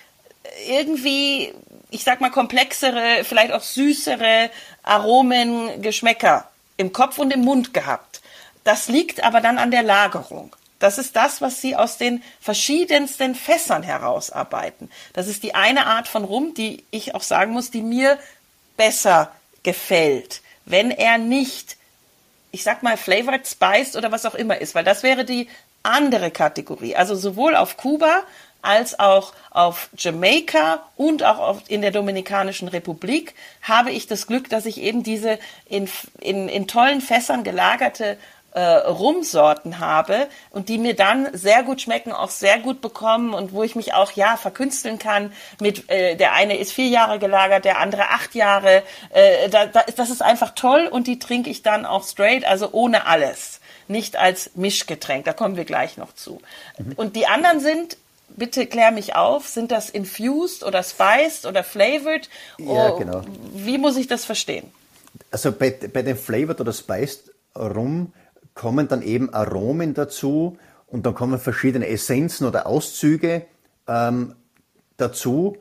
irgendwie, 0.67 1.53
ich 1.89 2.03
sag 2.03 2.21
mal, 2.21 2.29
komplexere, 2.29 3.24
vielleicht 3.24 3.51
auch 3.51 3.63
süßere 3.63 4.51
Aromen, 4.83 5.81
Geschmäcker 5.81 6.50
im 6.77 6.93
Kopf 6.93 7.17
und 7.17 7.31
im 7.31 7.41
Mund 7.41 7.74
gehabt. 7.74 8.21
Das 8.63 8.88
liegt 8.88 9.24
aber 9.24 9.41
dann 9.41 9.57
an 9.57 9.71
der 9.71 9.83
Lagerung. 9.83 10.55
Das 10.79 10.97
ist 10.97 11.15
das, 11.15 11.41
was 11.41 11.62
sie 11.62 11.75
aus 11.75 11.97
den 11.97 12.21
verschiedensten 12.41 13.33
Fässern 13.33 13.81
herausarbeiten. 13.81 14.91
Das 15.13 15.27
ist 15.27 15.43
die 15.43 15.55
eine 15.55 15.88
Art 15.88 16.07
von 16.07 16.25
Rum, 16.25 16.53
die 16.53 16.83
ich 16.91 17.15
auch 17.15 17.24
sagen 17.24 17.53
muss, 17.53 17.71
die 17.71 17.81
mir 17.81 18.19
besser 18.75 19.31
gefällt, 19.63 20.41
wenn 20.65 20.91
er 20.91 21.17
nicht, 21.17 21.77
ich 22.55 22.63
sag 22.63 22.83
mal, 22.83 22.95
flavored, 22.95 23.45
spiced 23.45 23.97
oder 23.97 24.13
was 24.13 24.25
auch 24.25 24.33
immer 24.33 24.62
ist, 24.62 24.75
weil 24.75 24.85
das 24.85 25.03
wäre 25.03 25.25
die 25.25 25.50
andere 25.83 26.31
Kategorie. 26.31 26.95
Also 26.95 27.13
sowohl 27.13 27.53
auf 27.53 27.75
Kuba 27.75 28.24
als 28.62 28.97
auch 28.97 29.33
auf 29.51 29.89
Jamaika 29.97 30.85
und 30.95 31.21
auch 31.21 31.62
in 31.67 31.81
der 31.81 31.91
Dominikanischen 31.91 32.69
Republik 32.69 33.35
habe 33.62 33.91
ich 33.91 34.07
das 34.07 34.25
Glück, 34.25 34.50
dass 34.50 34.65
ich 34.65 34.81
eben 34.81 35.03
diese 35.03 35.38
in, 35.67 35.89
in, 36.21 36.47
in 36.47 36.65
tollen 36.65 37.01
Fässern 37.01 37.43
gelagerte 37.43 38.17
äh, 38.55 38.62
Rumsorten 38.62 39.79
habe 39.79 40.27
und 40.50 40.69
die 40.69 40.77
mir 40.77 40.95
dann 40.95 41.27
sehr 41.33 41.62
gut 41.63 41.81
schmecken, 41.81 42.13
auch 42.13 42.29
sehr 42.29 42.57
gut 42.57 42.79
bekommen 42.79 43.33
und 43.33 43.51
wo 43.51 43.63
ich 43.63 43.75
mich 43.75 43.93
auch 43.93 44.13
ja 44.13 44.38
verkünsteln 44.38 44.97
kann. 44.97 45.33
Mit 45.59 45.89
äh, 45.89 46.15
der 46.15 46.31
eine 46.31 46.57
ist 46.57 46.71
vier 46.71 46.88
Jahre 46.88 47.19
gelagert, 47.19 47.65
der 47.65 47.79
andere 47.79 48.09
acht 48.12 48.33
Jahre. 48.33 48.81
Äh, 49.09 49.50
da, 49.50 49.65
da, 49.65 49.83
das 49.95 50.09
ist 50.09 50.21
einfach 50.21 50.55
toll 50.55 50.88
und 50.89 51.05
die 51.07 51.19
trinke 51.19 51.50
ich 51.50 51.63
dann 51.63 51.85
auch 51.85 52.05
straight, 52.05 52.45
also 52.45 52.69
ohne 52.71 53.07
alles, 53.07 53.59
nicht 53.89 54.15
als 54.15 54.51
Mischgetränk. 54.55 55.25
Da 55.25 55.33
kommen 55.33 55.57
wir 55.57 55.65
gleich 55.65 55.97
noch 55.97 56.13
zu. 56.13 56.39
Mhm. 56.77 56.93
Und 56.95 57.17
die 57.17 57.27
anderen 57.27 57.59
sind 57.59 57.97
bitte 58.29 58.67
klär 58.67 58.91
mich 58.91 59.15
auf, 59.15 59.50
sind 59.50 59.69
das 59.71 59.89
infused 59.89 60.63
oder 60.63 60.81
spiced 60.81 61.45
oder 61.45 61.63
flavored? 61.63 62.29
Ja, 62.57 62.93
oh, 62.93 62.97
genau. 62.97 63.21
Wie 63.53 63.77
muss 63.77 63.97
ich 63.97 64.07
das 64.07 64.24
verstehen? 64.24 64.71
Also 65.29 65.51
bei, 65.51 65.71
bei 65.71 66.03
den 66.03 66.17
flavored 66.17 66.62
oder 66.62 66.71
spiced 66.71 67.31
Rum 67.53 68.13
kommen 68.55 68.88
dann 68.88 69.03
eben 69.03 69.31
Aromen 69.31 69.93
dazu 69.93 70.57
und 70.88 71.05
dann 71.05 71.13
kommen 71.13 71.39
verschiedene 71.39 71.88
Essenzen 71.88 72.47
oder 72.47 72.65
Auszüge 72.65 73.45
ähm, 73.88 74.33
dazu. 74.97 75.57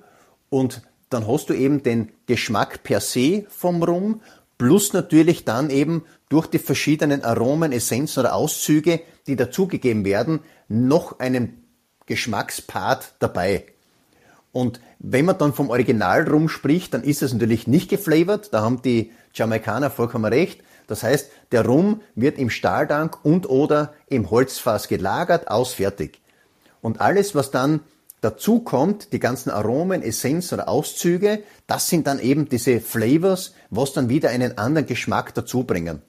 Und 0.49 0.83
dann 1.11 1.27
hast 1.27 1.51
du 1.51 1.55
eben 1.55 1.83
den 1.83 2.13
Geschmack 2.27 2.83
per 2.83 3.01
se 3.01 3.45
vom 3.49 3.83
Rum 3.83 4.23
plus 4.57 4.93
natürlich 4.93 5.45
dann 5.45 5.71
eben 5.71 6.05
durch 6.29 6.47
die 6.47 6.59
verschiedenen 6.59 7.23
Aromen, 7.25 7.73
Essenzen 7.73 8.21
oder 8.21 8.35
Auszüge, 8.35 9.01
die 9.27 9.37
dazugegeben 9.37 10.05
werden, 10.05 10.41
noch 10.69 11.19
einen 11.19 11.65
Geschmackspart 12.07 13.15
dabei. 13.19 13.67
Und 14.53 14.81
wenn 15.01 15.25
man 15.25 15.37
dann 15.39 15.53
vom 15.53 15.71
Original 15.71 16.29
Rum 16.29 16.49
spricht, 16.49 16.95
dann 16.95 17.03
ist 17.03 17.23
es 17.23 17.33
natürlich 17.33 17.67
nicht 17.67 17.91
geflavored, 17.91 18.55
da 18.55 18.63
haben 18.63 18.83
die 18.83 19.11
Jamaikaner 19.35 19.91
vollkommen 19.91 20.33
recht, 20.33 20.63
das 20.87 21.03
heißt, 21.03 21.31
der 21.53 21.65
Rum 21.65 22.03
wird 22.15 22.39
im 22.39 22.51
Stahltank 22.51 23.25
und 23.25 23.49
oder 23.49 23.95
im 24.07 24.31
Holzfass 24.31 24.89
gelagert, 24.89 25.49
ausfertig. 25.49 26.21
Und 26.81 27.01
alles, 27.01 27.35
was 27.35 27.51
dann 27.51 27.81
dazu 28.21 28.61
kommt, 28.61 29.13
die 29.13 29.19
ganzen 29.19 29.51
Aromen, 29.51 30.03
Essenzen 30.03 30.55
oder 30.55 30.69
Auszüge, 30.69 31.43
das 31.67 31.89
sind 31.89 32.07
dann 32.07 32.19
eben 32.19 32.49
diese 32.49 32.81
Flavors, 32.81 33.55
was 33.71 33.93
dann 33.93 34.09
wieder 34.09 34.31
einen 34.31 34.59
anderen 34.59 34.87
Geschmack 34.87 35.35
dazu 35.35 35.65
bringen. 35.65 36.03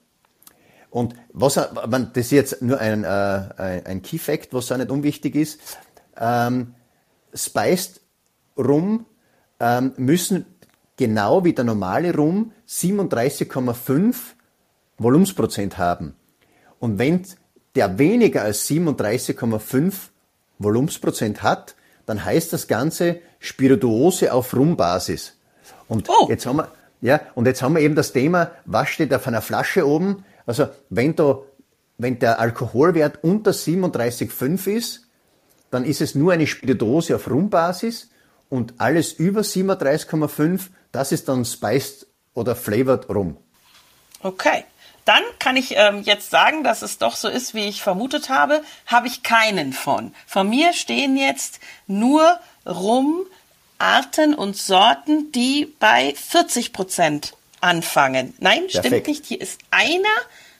Und 0.90 1.14
was, 1.32 1.54
das 1.54 2.08
ist 2.14 2.30
jetzt 2.30 2.62
nur 2.62 2.78
ein, 2.78 3.04
äh, 3.04 3.82
ein 3.84 4.02
Key 4.02 4.18
Fact, 4.18 4.54
was 4.54 4.72
auch 4.72 4.78
nicht 4.78 4.90
unwichtig 4.90 5.34
ist. 5.34 5.60
Ähm, 6.18 6.74
Spiced 7.34 8.00
Rum 8.56 9.04
ähm, 9.60 9.92
müssen 9.98 10.46
genau 10.96 11.44
wie 11.44 11.52
der 11.52 11.64
normale 11.64 12.14
Rum 12.14 12.52
37,5 12.66 14.14
Volumensprozent 14.98 15.78
haben. 15.78 16.14
Und 16.78 16.98
wenn 16.98 17.24
der 17.74 17.98
weniger 17.98 18.42
als 18.42 18.68
37,5 18.68 19.94
Volumensprozent 20.58 21.42
hat, 21.42 21.76
dann 22.06 22.24
heißt 22.24 22.52
das 22.52 22.68
Ganze 22.68 23.20
Spirituose 23.38 24.32
auf 24.32 24.54
Rumbasis. 24.54 25.36
Und 25.88 26.08
oh. 26.08 26.26
jetzt 26.28 26.46
haben 26.46 26.58
wir, 26.58 26.70
ja, 27.00 27.20
und 27.34 27.46
jetzt 27.46 27.62
haben 27.62 27.74
wir 27.74 27.82
eben 27.82 27.94
das 27.94 28.12
Thema, 28.12 28.52
was 28.64 28.88
steht 28.88 29.12
auf 29.12 29.26
einer 29.26 29.42
Flasche 29.42 29.86
oben? 29.86 30.24
Also, 30.46 30.68
wenn 30.88 31.14
da, 31.14 31.40
wenn 31.98 32.18
der 32.18 32.40
Alkoholwert 32.40 33.22
unter 33.22 33.50
37,5 33.50 34.66
ist, 34.68 35.08
dann 35.70 35.84
ist 35.84 36.00
es 36.00 36.14
nur 36.14 36.32
eine 36.32 36.46
Spirituose 36.46 37.16
auf 37.16 37.28
Rumbasis 37.28 38.10
und 38.48 38.74
alles 38.78 39.12
über 39.12 39.40
37,5, 39.40 40.68
das 40.92 41.12
ist 41.12 41.28
dann 41.28 41.44
spiced 41.44 42.06
oder 42.34 42.54
flavored 42.54 43.08
Rum. 43.10 43.36
Okay 44.22 44.64
dann 45.06 45.22
kann 45.38 45.56
ich 45.56 45.74
ähm, 45.76 46.02
jetzt 46.02 46.30
sagen, 46.30 46.64
dass 46.64 46.82
es 46.82 46.98
doch 46.98 47.16
so 47.16 47.28
ist, 47.28 47.54
wie 47.54 47.64
ich 47.64 47.80
vermutet 47.80 48.28
habe, 48.28 48.62
habe 48.86 49.06
ich 49.06 49.22
keinen 49.22 49.72
von. 49.72 50.12
Von 50.26 50.50
mir 50.50 50.72
stehen 50.72 51.16
jetzt 51.16 51.60
nur 51.86 52.38
Rumarten 52.66 54.34
und 54.34 54.56
Sorten, 54.56 55.30
die 55.32 55.72
bei 55.78 56.14
40 56.14 56.72
Prozent 56.72 57.34
anfangen. 57.60 58.34
Nein, 58.40 58.66
Perfekt. 58.66 58.86
stimmt 58.86 59.06
nicht. 59.06 59.26
Hier 59.26 59.40
ist 59.40 59.60
einer 59.70 60.02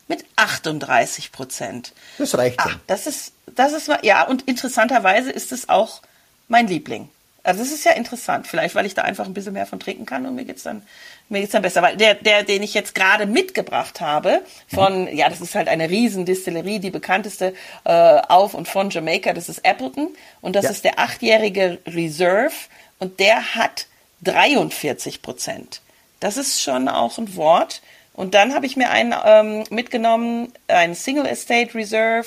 mit 0.09 0.25
38 0.37 1.33
Prozent. 1.33 1.93
Das 2.17 2.39
reicht 2.39 2.63
schon. 2.63 2.73
Ah, 2.73 2.81
das 2.87 3.09
ist, 3.09 3.33
das 3.47 3.73
ist, 3.73 3.91
ja, 4.03 4.27
und 4.27 4.43
interessanterweise 4.43 5.33
ist 5.33 5.51
es 5.51 5.69
auch 5.69 6.03
mein 6.47 6.69
Liebling. 6.69 7.09
Also 7.47 7.61
das 7.61 7.73
ist 7.73 7.85
ja 7.85 7.93
interessant, 7.93 8.47
vielleicht 8.47 8.75
weil 8.75 8.87
ich 8.87 8.95
da 8.95 9.03
einfach 9.03 9.27
ein 9.27 9.35
bisschen 9.35 9.53
mehr 9.53 9.67
von 9.67 9.79
trinken 9.81 10.05
kann 10.05 10.27
und 10.27 10.35
mir 10.35 10.45
geht's 10.45 10.65
dann 10.65 10.83
mir 11.29 11.41
geht's 11.41 11.53
dann 11.53 11.63
besser, 11.63 11.83
weil 11.83 11.97
der 11.97 12.15
der 12.15 12.43
den 12.43 12.63
ich 12.63 12.75
jetzt 12.75 12.95
gerade 12.95 13.27
mitgebracht 13.27 14.01
habe 14.01 14.43
von 14.67 15.03
mhm. 15.03 15.17
ja, 15.17 15.29
das 15.29 15.41
ist 15.41 15.55
halt 15.55 15.69
eine 15.69 15.89
Riesendistillerie, 15.89 16.81
die 16.81 16.91
bekannteste 16.91 17.55
äh, 17.85 17.93
auf 17.93 18.55
und 18.55 18.69
von 18.69 18.91
Jamaica, 18.91 19.33
das 19.33 19.49
ist 19.49 19.65
Appleton 19.65 20.09
und 20.41 20.57
das 20.57 20.65
ja. 20.65 20.71
ist 20.71 20.85
der 20.85 20.99
achtjährige 20.99 21.79
Reserve 21.87 22.55
und 22.99 23.21
der 23.21 23.55
hat 23.55 23.87
43 24.23 25.23
Prozent. 25.23 25.81
Das 26.21 26.37
ist 26.37 26.63
schon 26.63 26.89
auch 26.89 27.19
ein 27.19 27.37
Wort. 27.37 27.83
Und 28.13 28.33
dann 28.33 28.55
habe 28.55 28.65
ich 28.65 28.77
mir 28.77 28.91
einen 28.91 29.15
ähm, 29.25 29.65
mitgenommen, 29.69 30.51
einen 30.69 30.95
Single 30.95 31.27
Estate 31.27 31.75
Reserve, 31.75 32.27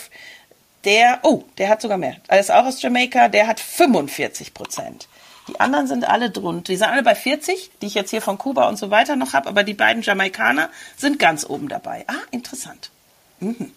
der, 0.86 1.20
oh, 1.24 1.44
der 1.58 1.70
hat 1.70 1.82
sogar 1.82 1.98
mehr. 1.98 2.16
Alles 2.28 2.50
auch 2.50 2.66
aus 2.66 2.82
Jamaika, 2.82 3.28
der 3.28 3.48
hat 3.48 3.60
45 3.60 4.54
Prozent. 4.54 5.08
Die 5.48 5.60
anderen 5.60 5.88
sind 5.88 6.08
alle 6.08 6.30
drunter. 6.30 6.72
Die 6.72 6.78
sind 6.78 6.88
alle 6.88 7.04
bei 7.04 7.16
40, 7.16 7.72
die 7.82 7.88
ich 7.88 7.96
jetzt 7.96 8.12
hier 8.12 8.22
von 8.22 8.38
Kuba 8.38 8.68
und 8.70 8.78
so 8.78 8.92
weiter 8.92 9.16
noch 9.16 9.34
habe, 9.34 9.50
aber 9.50 9.64
die 9.64 9.74
beiden 9.74 10.04
Jamaikaner 10.04 10.70
sind 10.96 11.20
ganz 11.20 11.46
oben 11.46 11.68
dabei. 11.68 12.06
Ah, 12.08 12.14
interessant. 12.32 12.92
Mhm. 13.40 13.72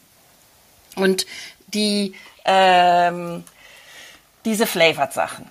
Und 0.96 1.26
die, 1.68 2.14
ähm, 2.44 3.44
diese 4.44 4.66
Flavored-Sachen, 4.66 5.50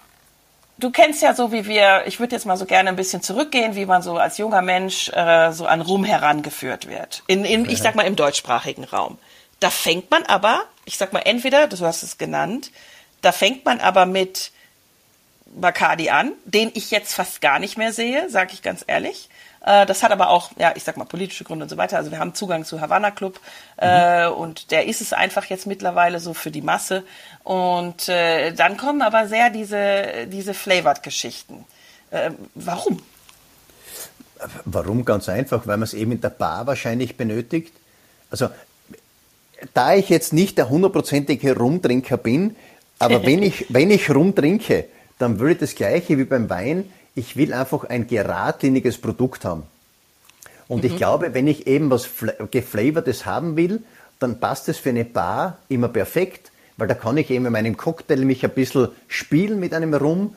du 0.77 0.91
kennst 0.91 1.21
ja 1.21 1.33
so, 1.33 1.51
wie 1.51 1.65
wir, 1.65 2.03
ich 2.05 2.19
würde 2.19 2.35
jetzt 2.35 2.45
mal 2.45 2.57
so 2.57 2.65
gerne 2.65 2.89
ein 2.89 2.95
bisschen 2.95 3.21
zurückgehen, 3.21 3.75
wie 3.75 3.85
man 3.85 4.01
so 4.01 4.17
als 4.17 4.37
junger 4.37 4.61
Mensch 4.61 5.09
äh, 5.09 5.51
so 5.51 5.65
an 5.65 5.81
Rum 5.81 6.03
herangeführt 6.03 6.87
wird. 6.87 7.23
In, 7.27 7.45
in, 7.45 7.69
ich 7.69 7.81
sag 7.81 7.95
mal, 7.95 8.05
im 8.05 8.15
deutschsprachigen 8.15 8.83
Raum. 8.83 9.17
Da 9.61 9.69
fängt 9.69 10.11
man 10.11 10.23
aber, 10.23 10.63
ich 10.85 10.97
sag 10.97 11.13
mal, 11.13 11.19
entweder, 11.19 11.67
du 11.67 11.77
hast 11.85 12.03
es 12.03 12.17
genannt, 12.17 12.71
da 13.21 13.31
fängt 13.31 13.63
man 13.63 13.79
aber 13.79 14.05
mit 14.05 14.51
Bacardi 15.45 16.09
an, 16.09 16.33
den 16.45 16.71
ich 16.73 16.91
jetzt 16.91 17.13
fast 17.13 17.41
gar 17.41 17.59
nicht 17.59 17.77
mehr 17.77 17.93
sehe, 17.93 18.29
sage 18.29 18.53
ich 18.53 18.63
ganz 18.63 18.83
ehrlich. 18.87 19.29
Äh, 19.63 19.85
das 19.85 20.01
hat 20.01 20.11
aber 20.11 20.29
auch, 20.29 20.51
ja, 20.57 20.73
ich 20.75 20.83
sag 20.83 20.97
mal, 20.97 21.05
politische 21.05 21.43
Gründe 21.43 21.63
und 21.63 21.69
so 21.69 21.77
weiter. 21.77 21.97
Also 21.97 22.09
wir 22.09 22.17
haben 22.17 22.33
Zugang 22.33 22.65
zu 22.65 22.81
Havana 22.81 23.11
Club 23.11 23.39
äh, 23.77 24.27
mhm. 24.27 24.33
und 24.33 24.71
der 24.71 24.87
ist 24.87 24.99
es 24.99 25.13
einfach 25.13 25.45
jetzt 25.45 25.67
mittlerweile 25.67 26.19
so 26.19 26.33
für 26.33 26.49
die 26.49 26.63
Masse. 26.63 27.03
Und 27.43 28.09
äh, 28.09 28.53
dann 28.53 28.77
kommen 28.77 29.03
aber 29.03 29.27
sehr 29.27 29.51
diese, 29.51 30.25
diese 30.27 30.55
Flavored-Geschichten. 30.55 31.65
Äh, 32.09 32.31
warum? 32.55 33.03
Warum? 34.65 35.05
Ganz 35.05 35.29
einfach, 35.29 35.67
weil 35.67 35.77
man 35.77 35.83
es 35.83 35.93
eben 35.93 36.13
in 36.13 36.21
der 36.21 36.31
Bar 36.31 36.65
wahrscheinlich 36.65 37.15
benötigt. 37.15 37.75
Also, 38.31 38.49
da 39.73 39.95
ich 39.95 40.09
jetzt 40.09 40.33
nicht 40.33 40.57
der 40.57 40.69
hundertprozentige 40.69 41.57
Rumtrinker 41.57 42.17
bin, 42.17 42.55
aber 42.99 43.23
wenn 43.25 43.43
ich, 43.43 43.67
wenn 43.69 43.91
ich 43.91 44.09
rumtrinke, 44.13 44.85
dann 45.19 45.39
würde 45.39 45.61
das 45.61 45.75
Gleiche 45.75 46.17
wie 46.17 46.25
beim 46.25 46.49
Wein 46.49 46.85
ich 47.15 47.35
will 47.35 47.53
einfach 47.53 47.85
ein 47.85 48.07
geradliniges 48.07 48.97
Produkt 48.97 49.45
haben. 49.45 49.63
Und 50.67 50.83
mhm. 50.83 50.89
ich 50.89 50.97
glaube, 50.97 51.33
wenn 51.33 51.47
ich 51.47 51.67
eben 51.67 51.89
was 51.89 52.07
Geflavortes 52.51 53.25
haben 53.25 53.57
will, 53.57 53.83
dann 54.19 54.39
passt 54.39 54.69
es 54.69 54.77
für 54.77 54.89
eine 54.89 55.05
Bar 55.05 55.57
immer 55.67 55.89
perfekt, 55.89 56.51
weil 56.77 56.87
da 56.87 56.93
kann 56.93 57.17
ich 57.17 57.29
eben 57.29 57.45
in 57.45 57.51
meinem 57.51 57.75
Cocktail 57.75 58.23
mich 58.23 58.43
ein 58.43 58.51
bisschen 58.51 58.89
spielen 59.07 59.59
mit 59.59 59.73
einem 59.73 59.93
Rum. 59.93 60.35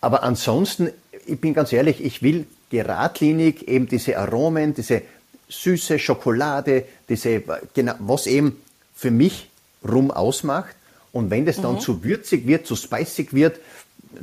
Aber 0.00 0.22
ansonsten, 0.22 0.90
ich 1.26 1.40
bin 1.40 1.54
ganz 1.54 1.72
ehrlich, 1.72 2.04
ich 2.04 2.22
will 2.22 2.46
geradlinig 2.70 3.68
eben 3.68 3.86
diese 3.86 4.18
Aromen, 4.18 4.74
diese 4.74 5.02
süße 5.48 5.98
Schokolade, 5.98 6.84
diese, 7.08 7.42
genau, 7.74 7.94
was 7.98 8.26
eben 8.26 8.60
für 8.94 9.10
mich 9.10 9.48
Rum 9.86 10.10
ausmacht. 10.10 10.74
Und 11.12 11.30
wenn 11.30 11.46
das 11.46 11.56
dann 11.56 11.74
mhm. 11.74 11.80
zu 11.80 12.04
würzig 12.04 12.46
wird, 12.46 12.66
zu 12.66 12.76
spicig 12.76 13.32
wird, 13.32 13.58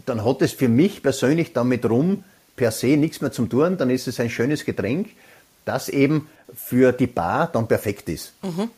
dann 0.05 0.25
hat 0.25 0.41
es 0.41 0.53
für 0.53 0.67
mich 0.67 1.01
persönlich 1.01 1.53
damit 1.53 1.85
rum 1.85 2.23
per 2.55 2.71
se 2.71 2.97
nichts 2.97 3.21
mehr 3.21 3.31
zum 3.31 3.49
tun. 3.49 3.77
Dann 3.77 3.89
ist 3.89 4.07
es 4.07 4.19
ein 4.19 4.29
schönes 4.29 4.65
Getränk, 4.65 5.09
das 5.65 5.89
eben 5.89 6.29
für 6.55 6.91
die 6.91 7.07
Bar 7.07 7.49
dann 7.51 7.67
perfekt 7.67 8.09
ist. 8.09 8.33
Mhm. 8.41 8.69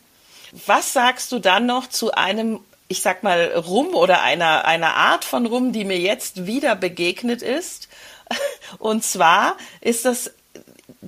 Was 0.66 0.94
sagst 0.94 1.32
du 1.32 1.40
dann 1.40 1.66
noch 1.66 1.88
zu 1.88 2.14
einem, 2.14 2.60
ich 2.88 3.02
sag 3.02 3.24
mal, 3.24 3.52
Rum 3.58 3.96
oder 3.96 4.22
einer, 4.22 4.66
einer 4.66 4.96
Art 4.96 5.26
von 5.26 5.46
Rum, 5.46 5.74
die 5.74 5.84
mir 5.84 6.00
jetzt 6.00 6.46
wieder 6.46 6.76
begegnet 6.76 7.42
ist? 7.42 7.90
Und 8.80 9.04
zwar 9.04 9.58
ist 9.82 10.06
das 10.06 10.32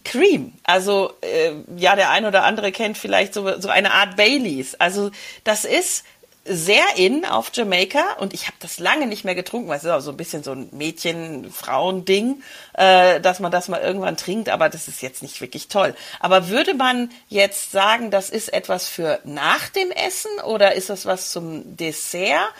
Cream. 0.03 0.53
Also 0.63 1.13
äh, 1.21 1.53
ja, 1.75 1.95
der 1.95 2.09
ein 2.09 2.25
oder 2.25 2.43
andere 2.43 2.71
kennt 2.71 2.97
vielleicht 2.97 3.33
so, 3.33 3.59
so 3.59 3.69
eine 3.69 3.93
Art 3.93 4.15
Baileys. 4.15 4.75
Also 4.75 5.11
das 5.43 5.65
ist 5.65 6.03
sehr 6.47 6.83
in 6.95 7.25
auf 7.25 7.51
Jamaika 7.53 8.13
und 8.19 8.33
ich 8.33 8.47
habe 8.47 8.57
das 8.59 8.79
lange 8.79 9.05
nicht 9.05 9.25
mehr 9.25 9.35
getrunken, 9.35 9.67
weil 9.67 9.77
es 9.77 9.83
ist 9.83 9.89
auch 9.89 9.99
so 9.99 10.11
ein 10.11 10.17
bisschen 10.17 10.43
so 10.43 10.53
ein 10.53 10.69
Mädchen-Frauen-Ding, 10.71 12.41
äh, 12.73 13.19
dass 13.19 13.39
man 13.39 13.51
das 13.51 13.67
mal 13.67 13.81
irgendwann 13.81 14.17
trinkt, 14.17 14.49
aber 14.49 14.69
das 14.69 14.87
ist 14.87 15.01
jetzt 15.01 15.21
nicht 15.21 15.41
wirklich 15.41 15.67
toll. 15.67 15.93
Aber 16.19 16.47
würde 16.47 16.73
man 16.73 17.11
jetzt 17.27 17.71
sagen, 17.71 18.11
das 18.11 18.29
ist 18.29 18.53
etwas 18.53 18.87
für 18.87 19.19
nach 19.25 19.67
dem 19.69 19.91
Essen 19.91 20.31
oder 20.45 20.75
ist 20.75 20.89
das 20.89 21.05
was 21.05 21.31
zum 21.31 21.75
Dessert? 21.75 22.53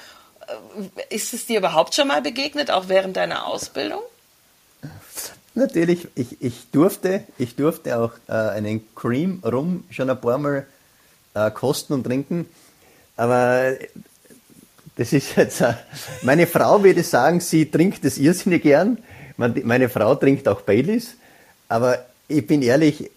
Äh, 0.47 1.15
ist 1.15 1.33
es 1.33 1.45
dir 1.45 1.59
überhaupt 1.59 1.95
schon 1.95 2.09
mal 2.09 2.21
begegnet, 2.21 2.71
auch 2.71 2.89
während 2.89 3.15
deiner 3.15 3.47
Ausbildung? 3.47 4.01
Natürlich, 5.57 6.07
ich, 6.13 6.39
ich 6.39 6.69
durfte, 6.71 7.23
ich 7.39 7.55
durfte 7.55 7.97
auch 7.97 8.11
äh, 8.27 8.31
einen 8.31 8.81
Cream 8.93 9.41
Rum 9.43 9.85
schon 9.89 10.07
ein 10.07 10.21
paar 10.21 10.37
Mal 10.37 10.67
äh, 11.33 11.49
kosten 11.49 11.93
und 11.93 12.03
trinken. 12.03 12.45
Aber 13.15 13.71
das 14.97 15.13
ist 15.13 15.35
jetzt, 15.35 15.63
meine 16.21 16.45
Frau 16.45 16.83
würde 16.83 17.01
sagen, 17.01 17.39
sie 17.39 17.71
trinkt 17.71 18.05
das 18.05 18.19
irrsinnig 18.19 18.61
gern. 18.61 18.99
Meine 19.37 19.89
Frau 19.89 20.13
trinkt 20.13 20.47
auch 20.47 20.61
Baileys. 20.61 21.15
Aber 21.67 22.05
ich 22.27 22.45
bin 22.45 22.61
ehrlich, 22.61 23.09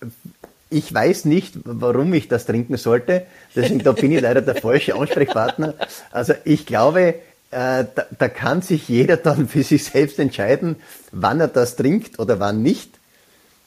ich 0.70 0.94
weiß 0.94 1.26
nicht, 1.26 1.56
warum 1.64 2.14
ich 2.14 2.28
das 2.28 2.46
trinken 2.46 2.78
sollte. 2.78 3.26
Deswegen, 3.54 3.80
da 3.80 3.92
bin 3.92 4.12
ich 4.12 4.22
leider 4.22 4.40
der 4.40 4.54
falsche 4.54 4.94
Ansprechpartner. 4.94 5.74
Also 6.10 6.32
ich 6.44 6.64
glaube, 6.64 7.00
äh, 7.02 7.14
da, 7.50 8.06
da, 8.18 8.28
kann 8.28 8.62
sich 8.62 8.88
jeder 8.88 9.16
dann 9.18 9.48
für 9.48 9.62
sich 9.62 9.84
selbst 9.84 10.18
entscheiden, 10.18 10.76
wann 11.12 11.40
er 11.40 11.48
das 11.48 11.76
trinkt 11.76 12.18
oder 12.18 12.40
wann 12.40 12.62
nicht. 12.62 12.90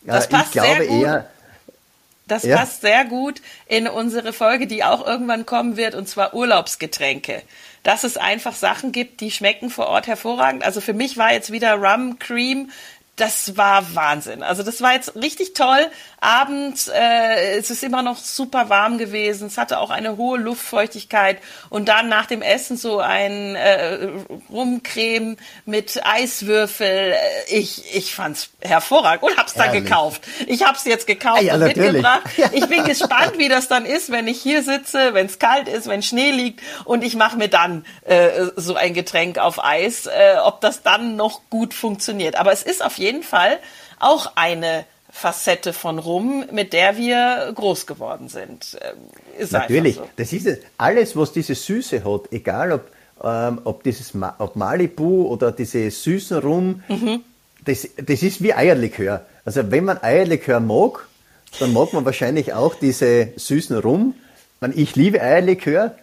Das 0.05 0.25
äh, 0.25 0.29
passt 0.29 0.47
ich 0.47 0.51
glaube 0.53 0.77
sehr 0.77 0.87
gut. 0.87 1.03
eher, 1.03 1.29
das 2.27 2.43
ja. 2.43 2.57
passt 2.57 2.81
sehr 2.81 3.05
gut 3.05 3.41
in 3.67 3.87
unsere 3.87 4.31
Folge, 4.31 4.67
die 4.67 4.83
auch 4.83 5.05
irgendwann 5.05 5.45
kommen 5.45 5.75
wird, 5.75 5.95
und 5.95 6.07
zwar 6.07 6.33
Urlaubsgetränke. 6.33 7.41
Dass 7.83 8.05
es 8.05 8.15
einfach 8.15 8.55
Sachen 8.55 8.93
gibt, 8.93 9.19
die 9.19 9.29
schmecken 9.29 9.69
vor 9.69 9.87
Ort 9.87 10.07
hervorragend. 10.07 10.63
Also 10.63 10.79
für 10.79 10.93
mich 10.93 11.17
war 11.17 11.33
jetzt 11.33 11.51
wieder 11.51 11.73
Rum 11.75 12.17
Cream 12.19 12.69
das 13.15 13.57
war 13.57 13.93
Wahnsinn. 13.93 14.41
Also 14.41 14.63
das 14.63 14.81
war 14.81 14.93
jetzt 14.93 15.15
richtig 15.15 15.53
toll. 15.53 15.85
Abends, 16.19 16.87
äh, 16.87 17.57
es 17.59 17.69
ist 17.69 17.83
immer 17.83 18.01
noch 18.01 18.17
super 18.17 18.69
warm 18.69 18.97
gewesen. 18.97 19.47
Es 19.47 19.59
hatte 19.59 19.77
auch 19.77 19.91
eine 19.91 20.17
hohe 20.17 20.39
Luftfeuchtigkeit. 20.39 21.37
Und 21.69 21.89
dann 21.89 22.09
nach 22.09 22.25
dem 22.25 22.41
Essen 22.41 22.75
so 22.75 22.99
ein 22.99 23.55
äh, 23.55 24.09
Rumcreme 24.49 25.37
mit 25.65 26.01
Eiswürfel. 26.03 26.87
Äh, 26.87 27.15
ich, 27.49 27.95
ich 27.95 28.15
fand's 28.15 28.49
hervorragend 28.61 29.23
und 29.23 29.37
hab's 29.37 29.53
dann 29.53 29.67
Ehrlich? 29.67 29.83
gekauft. 29.83 30.23
Ich 30.47 30.63
hab's 30.63 30.83
jetzt 30.85 31.05
gekauft 31.05 31.41
ah, 31.41 31.43
ja, 31.43 31.53
und 31.53 31.59
natürlich. 31.59 31.91
mitgebracht. 31.91 32.23
Ich 32.53 32.67
bin 32.67 32.83
gespannt, 32.83 33.37
wie 33.37 33.49
das 33.49 33.67
dann 33.67 33.85
ist, 33.85 34.11
wenn 34.11 34.27
ich 34.27 34.41
hier 34.41 34.63
sitze, 34.63 35.13
wenn 35.13 35.25
es 35.25 35.39
kalt 35.39 35.67
ist, 35.67 35.87
wenn 35.87 36.01
Schnee 36.01 36.31
liegt 36.31 36.61
und 36.85 37.03
ich 37.03 37.15
mache 37.15 37.37
mir 37.37 37.47
dann 37.47 37.85
äh, 38.05 38.29
so 38.55 38.75
ein 38.75 38.93
Getränk 38.93 39.37
auf 39.37 39.63
Eis, 39.63 40.05
äh, 40.05 40.37
ob 40.43 40.61
das 40.61 40.81
dann 40.83 41.15
noch 41.15 41.41
gut 41.49 41.73
funktioniert. 41.73 42.35
Aber 42.35 42.51
es 42.51 42.63
ist 42.63 42.83
auf 42.83 42.97
jeden 42.97 43.02
Fall 43.23 43.59
auch 43.99 44.33
eine 44.35 44.85
Facette 45.13 45.73
von 45.73 45.99
Rum, 45.99 46.43
mit 46.51 46.73
der 46.73 46.97
wir 46.97 47.51
groß 47.53 47.85
geworden 47.85 48.29
sind. 48.29 48.77
Ähm, 48.81 48.97
ist 49.37 49.51
Natürlich, 49.51 49.95
so. 49.95 50.09
das 50.15 50.33
ist 50.33 50.47
es. 50.47 50.57
Alles, 50.77 51.15
was 51.15 51.31
diese 51.31 51.53
Süße 51.53 52.03
hat, 52.03 52.31
egal 52.31 52.71
ob, 52.71 52.91
ähm, 53.23 53.61
ob 53.63 53.83
dieses 53.83 54.15
Ma 54.15 54.35
ob 54.39 54.55
Malibu 54.55 55.27
oder 55.27 55.51
diese 55.51 55.89
süßen 55.91 56.39
Rum, 56.39 56.81
mhm. 56.87 57.21
das, 57.63 57.87
das 57.95 58.23
ist 58.23 58.41
wie 58.41 58.55
Eierlikör. 58.55 59.23
Also 59.45 59.69
wenn 59.69 59.85
man 59.85 60.01
Eierlikör 60.01 60.59
mag, 60.59 61.07
dann 61.59 61.73
mag 61.73 61.93
man 61.93 62.05
wahrscheinlich 62.05 62.53
auch 62.53 62.73
diese 62.73 63.33
süßen 63.35 63.77
Rum. 63.77 64.15
Ich 64.73 64.95
liebe 64.95 65.21
Eierlikör, 65.21 65.95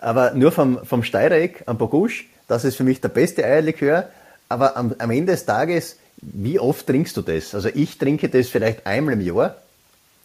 aber 0.00 0.32
nur 0.32 0.50
vom, 0.50 0.84
vom 0.84 1.04
Steireck 1.04 1.62
am 1.66 1.78
Bogusch. 1.78 2.26
Das 2.48 2.64
ist 2.64 2.76
für 2.76 2.84
mich 2.84 3.00
der 3.00 3.10
beste 3.10 3.44
Eierlikör. 3.44 4.08
Aber 4.48 4.76
am, 4.76 4.94
am 4.98 5.10
Ende 5.10 5.32
des 5.32 5.46
Tages 5.46 5.98
wie 6.22 6.58
oft 6.58 6.86
trinkst 6.86 7.16
du 7.16 7.22
das? 7.22 7.54
Also 7.54 7.68
ich 7.74 7.98
trinke 7.98 8.28
das 8.28 8.48
vielleicht 8.48 8.86
einmal 8.86 9.14
im 9.14 9.20
Jahr. 9.20 9.56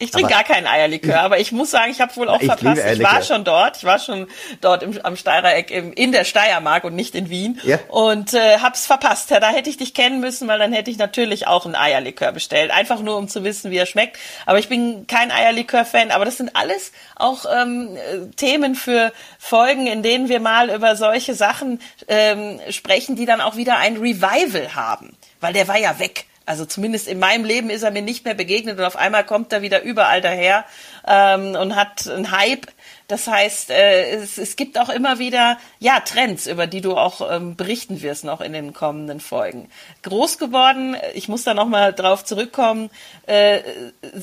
Ich 0.01 0.09
trinke 0.09 0.31
gar 0.31 0.43
keinen 0.43 0.65
Eierlikör, 0.65 1.21
aber 1.21 1.39
ich 1.39 1.51
muss 1.51 1.69
sagen, 1.69 1.91
ich 1.91 2.01
habe 2.01 2.15
wohl 2.15 2.27
auch 2.27 2.41
ich 2.41 2.47
verpasst. 2.47 2.81
Ich 2.91 3.03
war 3.03 3.21
schon 3.21 3.43
dort, 3.43 3.77
ich 3.77 3.83
war 3.83 3.99
schon 3.99 4.27
dort 4.59 4.81
im, 4.81 4.99
am 5.03 5.15
Steirereck 5.15 5.69
im, 5.69 5.93
in 5.93 6.11
der 6.11 6.23
Steiermark 6.23 6.85
und 6.85 6.95
nicht 6.95 7.13
in 7.13 7.29
Wien 7.29 7.59
ja. 7.63 7.77
und 7.87 8.33
äh, 8.33 8.57
hab's 8.57 8.87
verpasst. 8.87 9.29
Ja, 9.29 9.39
da 9.39 9.49
hätte 9.49 9.69
ich 9.69 9.77
dich 9.77 9.93
kennen 9.93 10.19
müssen, 10.19 10.47
weil 10.47 10.57
dann 10.57 10.73
hätte 10.73 10.89
ich 10.89 10.97
natürlich 10.97 11.45
auch 11.45 11.65
einen 11.65 11.75
Eierlikör 11.75 12.31
bestellt, 12.31 12.71
einfach 12.71 12.99
nur 13.01 13.15
um 13.15 13.27
zu 13.27 13.43
wissen, 13.43 13.69
wie 13.69 13.77
er 13.77 13.85
schmeckt. 13.85 14.17
Aber 14.47 14.57
ich 14.57 14.69
bin 14.69 15.05
kein 15.05 15.29
Eierlikör-Fan. 15.29 16.09
Aber 16.09 16.25
das 16.25 16.37
sind 16.37 16.55
alles 16.55 16.93
auch 17.15 17.45
ähm, 17.55 17.95
Themen 18.37 18.73
für 18.73 19.13
Folgen, 19.37 19.85
in 19.85 20.01
denen 20.01 20.29
wir 20.29 20.39
mal 20.39 20.71
über 20.71 20.95
solche 20.95 21.35
Sachen 21.35 21.79
ähm, 22.07 22.59
sprechen, 22.71 23.15
die 23.15 23.27
dann 23.27 23.39
auch 23.39 23.55
wieder 23.55 23.77
ein 23.77 23.97
Revival 23.97 24.73
haben 24.73 25.15
weil 25.41 25.53
der 25.53 25.67
war 25.67 25.77
ja 25.77 25.99
weg. 25.99 26.25
Also 26.45 26.65
zumindest 26.65 27.07
in 27.07 27.19
meinem 27.19 27.45
Leben 27.45 27.69
ist 27.69 27.83
er 27.83 27.91
mir 27.91 28.01
nicht 28.01 28.25
mehr 28.25 28.33
begegnet 28.33 28.77
und 28.79 28.83
auf 28.83 28.95
einmal 28.95 29.23
kommt 29.25 29.53
er 29.53 29.61
wieder 29.61 29.83
überall 29.83 30.21
daher 30.21 30.65
ähm, 31.07 31.55
und 31.55 31.75
hat 31.75 32.07
einen 32.07 32.31
Hype. 32.31 32.67
Das 33.07 33.27
heißt, 33.27 33.69
äh, 33.69 34.15
es, 34.15 34.37
es 34.37 34.55
gibt 34.55 34.79
auch 34.79 34.89
immer 34.89 35.19
wieder 35.19 35.57
ja 35.79 35.99
Trends, 35.99 36.47
über 36.47 36.65
die 36.65 36.81
du 36.81 36.97
auch 36.97 37.29
ähm, 37.31 37.55
berichten 37.55 38.01
wirst 38.01 38.23
noch 38.23 38.41
in 38.41 38.53
den 38.53 38.73
kommenden 38.73 39.19
Folgen. 39.19 39.69
Groß 40.01 40.39
geworden, 40.39 40.97
ich 41.13 41.27
muss 41.27 41.43
da 41.43 41.53
noch 41.53 41.67
mal 41.67 41.93
drauf 41.93 42.25
zurückkommen, 42.25 42.89
äh, 43.27 43.59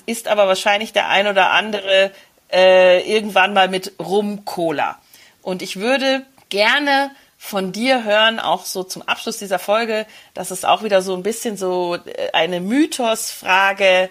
ist 0.07 0.26
aber 0.26 0.48
wahrscheinlich 0.48 0.92
der 0.92 1.09
ein 1.09 1.28
oder 1.28 1.50
andere 1.50 2.11
äh, 2.52 3.00
irgendwann 3.11 3.52
mal 3.52 3.68
mit 3.68 3.92
Rum 4.00 4.44
Cola. 4.44 4.98
Und 5.42 5.62
ich 5.62 5.76
würde 5.76 6.26
gerne 6.48 7.11
von 7.38 7.70
dir 7.72 8.03
hören, 8.03 8.40
auch 8.40 8.66
so 8.66 8.83
zum 8.83 9.03
Abschluss 9.03 9.38
dieser 9.38 9.61
Folge, 9.61 10.07
das 10.35 10.51
ist 10.51 10.66
auch 10.66 10.83
wieder 10.83 11.01
so 11.01 11.14
ein 11.14 11.22
bisschen 11.22 11.57
so 11.57 11.94
äh, 11.94 12.33
eine 12.33 12.61
Mythosfrage. 12.61 14.11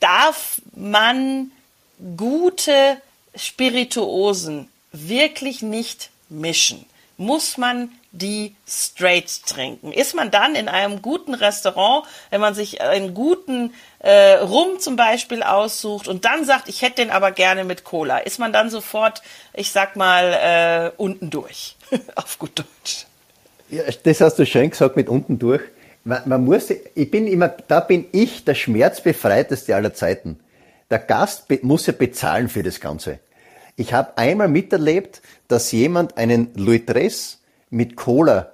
Darf 0.00 0.60
man 0.74 1.52
gute 2.16 2.96
Spirituosen 3.36 4.68
wirklich 4.90 5.62
nicht 5.62 6.10
mischen? 6.30 6.86
Muss 7.18 7.58
man 7.58 7.90
die 8.12 8.54
straight 8.68 9.46
trinken? 9.46 9.92
Ist 9.92 10.14
man 10.14 10.30
dann 10.30 10.54
in 10.54 10.68
einem 10.68 11.02
guten 11.02 11.34
Restaurant, 11.34 12.06
wenn 12.30 12.40
man 12.40 12.54
sich 12.54 12.80
einen 12.80 13.14
guten 13.14 13.74
äh, 13.98 14.34
Rum 14.34 14.78
zum 14.78 14.96
Beispiel 14.96 15.42
aussucht 15.42 16.08
und 16.08 16.24
dann 16.24 16.44
sagt, 16.44 16.68
ich 16.68 16.82
hätte 16.82 16.96
den 16.96 17.10
aber 17.10 17.32
gerne 17.32 17.64
mit 17.64 17.84
Cola, 17.84 18.18
ist 18.18 18.38
man 18.38 18.52
dann 18.52 18.70
sofort, 18.70 19.22
ich 19.54 19.70
sag 19.70 19.96
mal, 19.96 20.32
äh, 20.32 20.90
unten 20.96 21.30
durch, 21.30 21.76
auf 22.14 22.38
gut 22.38 22.58
Deutsch? 22.58 23.06
Ja, 23.70 23.84
das 24.04 24.20
hast 24.20 24.38
du 24.38 24.46
schön 24.46 24.70
gesagt 24.70 24.96
mit 24.96 25.08
unten 25.08 25.38
durch. 25.38 25.62
Man, 26.04 26.22
man 26.26 26.44
muss, 26.44 26.70
ich 26.70 27.10
bin 27.10 27.26
immer, 27.26 27.48
da 27.48 27.80
bin 27.80 28.06
ich 28.12 28.44
der 28.44 28.54
schmerzbefreiteste 28.54 29.74
aller 29.74 29.94
Zeiten. 29.94 30.38
Der 30.90 30.98
Gast 30.98 31.44
muss 31.62 31.86
ja 31.86 31.94
bezahlen 31.94 32.50
für 32.50 32.62
das 32.62 32.80
Ganze. 32.80 33.18
Ich 33.76 33.94
habe 33.94 34.18
einmal 34.18 34.48
miterlebt, 34.48 35.22
dass 35.48 35.72
jemand 35.72 36.18
einen 36.18 36.50
Louis 36.54 36.84
mit 37.72 37.96
Cola 37.96 38.52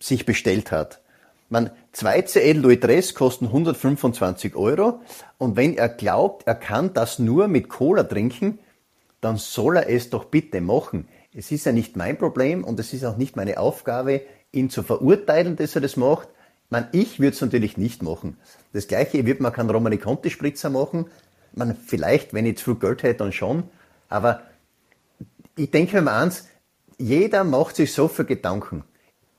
sich 0.00 0.26
bestellt 0.26 0.72
hat. 0.72 1.00
Man, 1.48 1.70
2 1.92 2.22
CL 2.22 2.58
Louis 2.58 3.14
kosten 3.14 3.46
125 3.46 4.54
Euro 4.54 5.00
und 5.38 5.56
wenn 5.56 5.78
er 5.78 5.88
glaubt, 5.88 6.46
er 6.46 6.56
kann 6.56 6.92
das 6.92 7.18
nur 7.18 7.48
mit 7.48 7.68
Cola 7.68 8.02
trinken, 8.02 8.58
dann 9.20 9.36
soll 9.36 9.76
er 9.76 9.88
es 9.88 10.10
doch 10.10 10.26
bitte 10.26 10.60
machen. 10.60 11.08
Es 11.32 11.50
ist 11.50 11.66
ja 11.66 11.72
nicht 11.72 11.96
mein 11.96 12.18
Problem 12.18 12.64
und 12.64 12.78
es 12.80 12.92
ist 12.92 13.04
auch 13.04 13.16
nicht 13.16 13.36
meine 13.36 13.58
Aufgabe, 13.58 14.22
ihn 14.52 14.70
zu 14.70 14.82
verurteilen, 14.82 15.56
dass 15.56 15.74
er 15.74 15.80
das 15.80 15.96
macht. 15.96 16.28
Man, 16.68 16.88
ich 16.92 17.18
würde 17.20 17.34
es 17.34 17.40
natürlich 17.40 17.76
nicht 17.76 18.02
machen. 18.02 18.36
Das 18.72 18.88
gleiche 18.88 19.24
wird 19.24 19.40
man 19.40 19.52
keinen 19.52 19.70
Romani 19.70 19.98
Conti 19.98 20.30
Spritzer 20.30 20.68
machen. 20.68 21.06
Man, 21.54 21.76
vielleicht, 21.76 22.34
wenn 22.34 22.44
ich 22.44 22.58
zu 22.58 22.64
viel 22.64 22.74
Geld 22.74 23.02
hätte, 23.04 23.18
dann 23.18 23.32
schon. 23.32 23.64
Aber 24.08 24.42
ich 25.56 25.70
denke 25.70 26.02
mir 26.02 26.12
eins, 26.12 26.48
jeder 26.98 27.44
macht 27.44 27.76
sich 27.76 27.92
so 27.92 28.08
viel 28.08 28.24
Gedanken. 28.24 28.84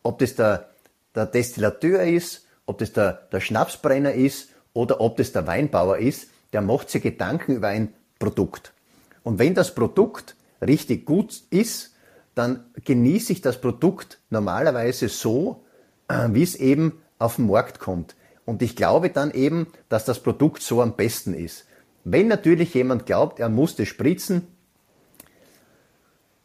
Ob 0.02 0.20
das 0.20 0.36
der, 0.36 0.70
der 1.14 1.26
Destillateur 1.26 2.04
ist, 2.04 2.46
ob 2.66 2.78
das 2.78 2.94
der, 2.94 3.28
der 3.32 3.42
Schnapsbrenner 3.42 4.14
ist 4.14 4.50
oder 4.74 5.02
ob 5.02 5.18
das 5.18 5.32
der 5.32 5.46
Weinbauer 5.46 5.98
ist, 5.98 6.30
der 6.54 6.62
macht 6.62 6.90
sich 6.90 7.04
Gedanken 7.04 7.56
über 7.56 7.68
ein 7.68 7.94
Produkt. 8.18 8.74
Und 9.24 9.40
wenn 9.40 9.54
das 9.54 9.76
Produkt 9.76 10.36
richtig 10.62 11.06
gut 11.06 11.44
ist, 11.50 11.96
dann 12.36 12.66
genieße 12.86 13.34
ich 13.34 13.42
das 13.42 13.60
Produkt 13.60 14.20
normalerweise 14.30 15.10
so, 15.10 15.64
äh, 16.08 16.30
wie 16.32 16.44
es 16.44 16.56
eben 16.56 17.02
auf 17.18 17.36
den 17.36 17.48
Markt 17.48 17.80
kommt. 17.80 18.16
Und 18.46 18.62
ich 18.62 18.76
glaube 18.76 19.10
dann 19.10 19.32
eben, 19.32 19.68
dass 19.90 20.06
das 20.06 20.22
Produkt 20.22 20.62
so 20.62 20.82
am 20.82 20.96
besten 20.96 21.34
ist. 21.34 21.66
Wenn 22.04 22.28
natürlich 22.28 22.74
jemand 22.74 23.06
glaubt, 23.06 23.40
er 23.40 23.50
muss 23.50 23.76
das 23.76 23.88
spritzen, 23.88 24.48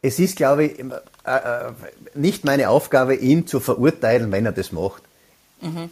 es 0.05 0.19
ist, 0.19 0.37
glaube 0.37 0.65
ich, 0.65 0.79
äh, 0.79 0.83
äh, 1.25 1.71
nicht 2.13 2.45
meine 2.45 2.69
Aufgabe, 2.69 3.15
ihn 3.15 3.47
zu 3.47 3.59
verurteilen, 3.59 4.31
wenn 4.31 4.45
er 4.45 4.51
das 4.51 4.71
macht. 4.71 5.01
Mhm. 5.61 5.89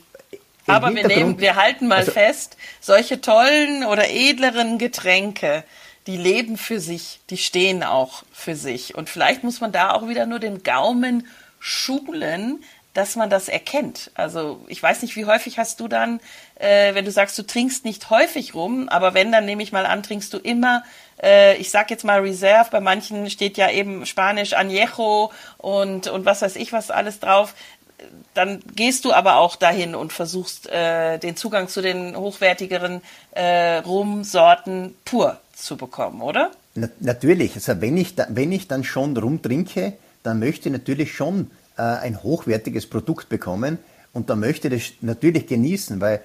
Aber 0.67 0.93
wir, 0.95 1.07
nehmen, 1.07 1.39
wir 1.39 1.55
halten 1.55 1.87
mal 1.87 1.99
also, 1.99 2.11
fest, 2.11 2.55
solche 2.79 3.19
tollen 3.19 3.83
oder 3.83 4.09
edleren 4.09 4.77
Getränke, 4.77 5.63
die 6.07 6.15
leben 6.15 6.57
für 6.57 6.79
sich, 6.79 7.19
die 7.29 7.37
stehen 7.37 7.83
auch 7.83 8.23
für 8.31 8.55
sich. 8.55 8.95
Und 8.95 9.09
vielleicht 9.09 9.43
muss 9.43 9.59
man 9.61 9.71
da 9.71 9.91
auch 9.91 10.07
wieder 10.07 10.25
nur 10.25 10.39
den 10.39 10.63
Gaumen 10.63 11.27
schulen, 11.59 12.63
dass 12.93 13.15
man 13.15 13.29
das 13.29 13.49
erkennt. 13.49 14.11
Also 14.13 14.63
ich 14.67 14.81
weiß 14.81 15.01
nicht, 15.01 15.15
wie 15.15 15.25
häufig 15.25 15.57
hast 15.57 15.79
du 15.79 15.87
dann, 15.87 16.19
äh, 16.55 16.93
wenn 16.93 17.05
du 17.05 17.11
sagst, 17.11 17.37
du 17.37 17.43
trinkst 17.43 17.85
nicht 17.85 18.09
häufig 18.09 18.53
rum, 18.53 18.87
aber 18.89 19.13
wenn, 19.13 19.31
dann 19.31 19.45
nehme 19.45 19.63
ich 19.63 19.71
mal 19.71 19.85
an, 19.85 20.03
trinkst 20.03 20.33
du 20.33 20.37
immer, 20.37 20.83
äh, 21.21 21.57
ich 21.57 21.71
sag 21.71 21.89
jetzt 21.89 22.03
mal 22.03 22.19
Reserve, 22.19 22.69
bei 22.71 22.79
manchen 22.79 23.29
steht 23.29 23.57
ja 23.57 23.69
eben 23.69 24.05
Spanisch 24.05 24.55
Añejo 24.55 25.31
und, 25.57 26.07
und 26.07 26.25
was 26.25 26.41
weiß 26.41 26.55
ich 26.55 26.71
was 26.71 26.91
alles 26.91 27.19
drauf. 27.19 27.55
Dann 28.33 28.61
gehst 28.75 29.05
du 29.05 29.13
aber 29.13 29.37
auch 29.37 29.55
dahin 29.55 29.95
und 29.95 30.11
versuchst 30.11 30.69
äh, 30.69 31.17
den 31.19 31.35
Zugang 31.35 31.69
zu 31.69 31.81
den 31.81 32.15
hochwertigeren 32.15 33.01
äh, 33.31 33.77
Rumsorten 33.77 34.95
pur 35.05 35.39
zu 35.55 35.77
bekommen, 35.77 36.21
oder? 36.21 36.51
Na, 36.75 36.89
natürlich. 36.99 37.55
Also 37.55 37.79
wenn 37.81 37.97
ich, 37.97 38.15
da, 38.15 38.27
wenn 38.29 38.51
ich 38.51 38.67
dann 38.67 38.83
schon 38.83 39.15
Rum 39.15 39.41
trinke, 39.41 39.93
dann 40.23 40.39
möchte 40.39 40.69
ich 40.69 40.73
natürlich 40.73 41.13
schon 41.13 41.51
ein 41.81 42.21
hochwertiges 42.21 42.87
Produkt 42.87 43.29
bekommen 43.29 43.79
und 44.13 44.29
da 44.29 44.35
möchte 44.35 44.67
ich 44.69 44.91
das 44.91 45.03
natürlich 45.03 45.47
genießen, 45.47 45.99
weil 45.99 46.21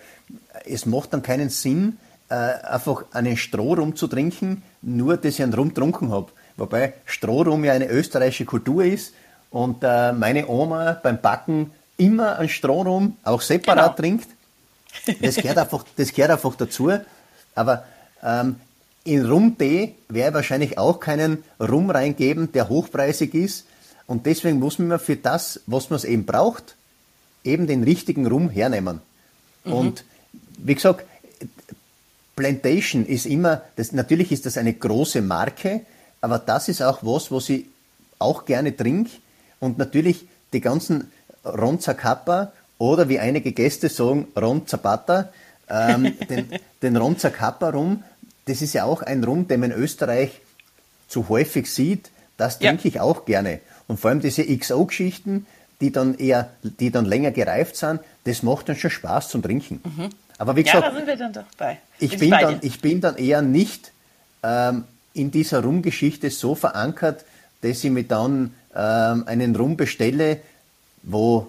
es 0.67 0.87
macht 0.87 1.13
dann 1.15 1.23
keinen 1.23 1.49
Sinn, 1.49 1.97
äh, 2.29 2.35
einfach 2.35 3.05
einen 3.13 3.37
Strohrum 3.37 3.97
zu 3.97 4.07
trinken, 4.07 4.63
nur 4.83 5.17
dass 5.17 5.35
ich 5.35 5.43
einen 5.43 5.55
Rum 5.55 5.71
getrunken 5.71 6.11
habe. 6.11 6.31
Wobei 6.59 6.93
Strohrum 7.07 7.65
ja 7.65 7.73
eine 7.73 7.89
österreichische 7.89 8.45
Kultur 8.45 8.85
ist 8.85 9.15
und 9.51 9.83
äh, 9.83 10.13
meine 10.13 10.47
Oma 10.47 10.93
beim 11.03 11.21
Backen 11.21 11.73
immer 11.97 12.39
einen 12.39 12.51
Strohrum 12.51 13.17
auch 13.25 13.41
separat 13.41 13.97
genau. 13.97 13.97
trinkt. 13.97 14.29
Das 15.23 15.37
gehört, 15.37 15.59
einfach, 15.59 15.85
das 15.97 16.13
gehört 16.13 16.33
einfach 16.33 16.55
dazu. 16.57 16.91
Aber 17.55 17.85
ähm, 18.23 18.57
in 19.05 19.25
Rum-Tee 19.25 19.95
werde 20.09 20.29
ich 20.29 20.35
wahrscheinlich 20.35 20.79
auch 20.79 21.01
keinen 21.01 21.45
Rum 21.59 21.91
reingeben, 21.91 22.53
der 22.53 22.69
hochpreisig 22.69 23.33
ist, 23.35 23.65
und 24.09 24.25
deswegen 24.27 24.59
muss 24.59 24.81
man 24.81 24.99
für 24.99 25.17
das, 25.17 25.61
was 25.67 25.91
man 25.91 26.03
eben 26.03 26.25
braucht, 26.25 26.75
eben 27.45 27.69
den 27.69 27.85
richtigen 27.85 28.27
Rum 28.27 28.49
hernehmen. 28.49 29.01
Mhm. 29.65 29.73
Und 29.73 30.05
wie 30.57 30.75
gesagt, 30.75 31.05
Plantation 32.35 33.05
ist 33.05 33.27
immer, 33.27 33.63
das, 33.77 33.93
natürlich 33.93 34.33
ist 34.33 34.47
das 34.47 34.57
eine 34.57 34.73
große 34.73 35.21
Marke, 35.21 35.83
aber 36.21 36.39
das 36.39 36.69
ist 36.69 36.83
auch 36.83 37.01
was, 37.03 37.31
was 37.31 37.51
ich 37.51 37.67
auch 38.19 38.47
gerne 38.47 38.75
trinke. 38.75 39.11
Und 39.61 39.77
natürlich 39.77 40.27
die 40.53 40.63
ganzen 40.63 41.13
Ron 41.45 41.79
Zacapa 41.79 42.53
oder 42.79 43.09
wie 43.11 43.19
einige 43.19 43.53
Gäste 43.53 43.91
sagen, 43.91 44.29
Ron 44.41 44.67
Zapata, 44.67 45.31
ähm, 45.69 46.15
den, 46.31 46.49
den 46.81 46.97
Ron 46.97 47.19
Zacapa 47.19 47.71
Rum, 47.71 48.03
das 48.47 48.63
ist 48.63 48.73
ja 48.73 48.85
auch 48.85 49.03
ein 49.03 49.23
Rum, 49.23 49.47
den 49.49 49.61
man 49.61 49.71
in 49.71 49.79
Österreich 49.79 50.41
zu 51.09 51.29
häufig 51.29 51.71
sieht. 51.71 52.11
Das 52.39 52.59
trinke 52.59 52.85
ja. 52.85 52.95
ich 52.95 53.01
auch 53.01 53.27
gerne. 53.27 53.61
Und 53.89 53.99
vor 53.99 54.11
allem 54.11 54.21
diese 54.21 54.45
XO-Geschichten, 54.45 55.47
die 55.81 55.91
dann 55.91 56.17
eher, 56.17 56.51
die 56.63 56.91
dann 56.91 57.05
länger 57.05 57.31
gereift 57.31 57.77
sind, 57.77 58.01
das 58.25 58.43
macht 58.43 58.69
dann 58.69 58.77
schon 58.77 58.91
Spaß 58.91 59.29
zum 59.29 59.43
Trinken. 59.43 59.81
Mhm. 59.85 60.11
Aber 60.39 60.55
wie 60.55 60.63
gesagt, 60.63 60.85
ja, 60.85 60.91
da 60.91 60.97
sind 60.97 61.07
wir 61.07 61.17
dann 61.17 61.33
doch 61.33 61.45
bei. 61.57 61.79
Ich 61.99 62.17
bin, 62.17 62.31
bei 62.31 62.41
dann, 62.41 62.59
ich 62.63 62.81
bin 62.81 63.01
dann 63.01 63.17
eher 63.17 63.43
nicht 63.43 63.93
ähm, 64.43 64.85
in 65.15 65.31
dieser 65.31 65.63
Rumgeschichte 65.63 66.31
so 66.31 66.55
verankert, 66.55 67.25
dass 67.63 67.83
ich 67.83 67.91
mir 67.91 68.05
dann 68.05 68.55
ähm, 68.75 69.25
einen 69.27 69.57
Rum 69.57 69.77
bestelle, 69.77 70.41
wo, 71.03 71.49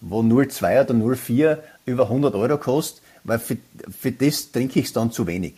wo 0.00 0.20
0,2 0.20 0.84
oder 0.84 0.94
0,4 0.94 1.58
über 1.84 2.04
100 2.04 2.34
Euro 2.34 2.56
kostet, 2.56 3.02
weil 3.24 3.38
für, 3.38 3.58
für 3.98 4.12
das 4.12 4.52
trinke 4.52 4.80
ich 4.80 4.86
es 4.86 4.92
dann 4.92 5.12
zu 5.12 5.26
wenig. 5.26 5.54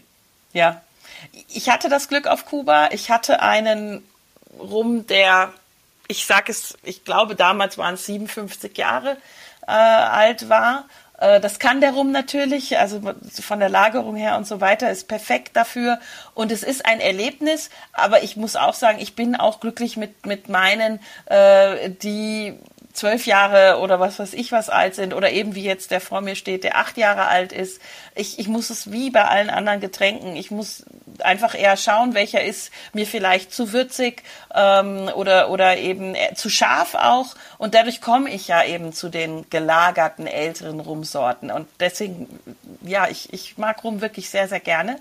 Ja, 0.53 0.83
ich 1.49 1.71
hatte 1.71 1.89
das 1.89 2.09
Glück 2.09 2.27
auf 2.27 2.47
Kuba. 2.47 2.89
Ich 2.93 3.11
hatte 3.11 3.41
einen 3.41 4.03
Rum, 4.59 5.07
der 5.07 5.53
ich 6.13 6.27
sage 6.27 6.53
es, 6.53 6.77
ich 6.85 7.05
glaube 7.05 7.35
damals 7.35 7.79
waren 7.79 7.95
es 7.95 8.07
57 8.07 8.77
Jahre 8.79 9.17
äh, 9.67 9.73
alt 9.73 10.49
war. 10.49 10.85
Äh, 11.19 11.41
das 11.41 11.59
kann 11.59 11.81
der 11.81 11.93
Rum 11.93 12.13
natürlich, 12.13 12.79
also 12.79 13.01
von 13.41 13.61
der 13.61 13.69
Lagerung 13.69 14.17
her 14.17 14.37
und 14.37 14.47
so 14.47 14.61
weiter, 14.61 14.91
ist 14.91 15.09
perfekt 15.09 15.57
dafür. 15.57 15.99
Und 16.35 16.53
es 16.53 16.63
ist 16.63 16.85
ein 16.85 17.01
Erlebnis, 17.01 17.71
aber 17.93 18.23
ich 18.23 18.37
muss 18.37 18.57
auch 18.57 18.75
sagen, 18.75 18.99
ich 19.01 19.15
bin 19.15 19.37
auch 19.37 19.61
glücklich 19.61 19.97
mit, 19.97 20.27
mit 20.27 20.49
meinen, 20.49 21.01
äh, 21.27 21.91
die 21.91 22.59
zwölf 22.93 23.27
Jahre 23.27 23.79
oder 23.79 24.01
was 24.01 24.19
weiß 24.19 24.35
ich 24.35 24.53
was 24.53 24.69
alt 24.69 24.95
sind 24.95 25.15
oder 25.15 25.31
eben 25.31 25.55
wie 25.55 25.65
jetzt 25.65 25.91
der 25.91 26.01
vor 26.01 26.21
mir 26.21 26.37
steht, 26.37 26.65
der 26.65 26.77
acht 26.77 26.97
Jahre 26.97 27.27
alt 27.27 27.53
ist. 27.53 27.81
Ich, 28.15 28.39
ich 28.39 28.49
muss 28.49 28.71
es 28.71 28.93
wie 28.93 29.11
bei 29.11 29.25
allen 29.25 29.51
anderen 29.51 29.81
Getränken, 29.81 30.37
ich 30.37 30.51
muss 30.51 30.85
einfach 31.21 31.59
eher 31.59 31.77
schauen, 31.77 32.15
welcher 32.15 32.43
ist 32.43 32.71
mir 32.93 33.07
vielleicht 33.07 33.53
zu 33.53 33.73
würzig 33.73 34.23
ähm, 34.55 35.11
oder, 35.15 35.51
oder 35.51 35.77
eben 35.79 36.15
zu 36.35 36.51
scharf 36.51 36.95
auch. 36.95 37.35
Und 37.63 37.75
dadurch 37.75 38.01
komme 38.01 38.29
ich 38.29 38.49
ja 38.49 38.65
eben 38.65 38.93
zu 38.93 39.09
den 39.09 39.49
gelagerten 39.49 40.27
älteren 40.27 40.81
Rumsorten. 40.81 41.53
Und 41.53 41.69
deswegen, 41.79 42.27
ja, 42.81 43.07
ich, 43.07 43.33
ich 43.33 43.57
mag 43.57 43.85
Rum 43.85 44.01
wirklich 44.01 44.31
sehr, 44.31 44.49
sehr 44.49 44.59
gerne. 44.59 44.97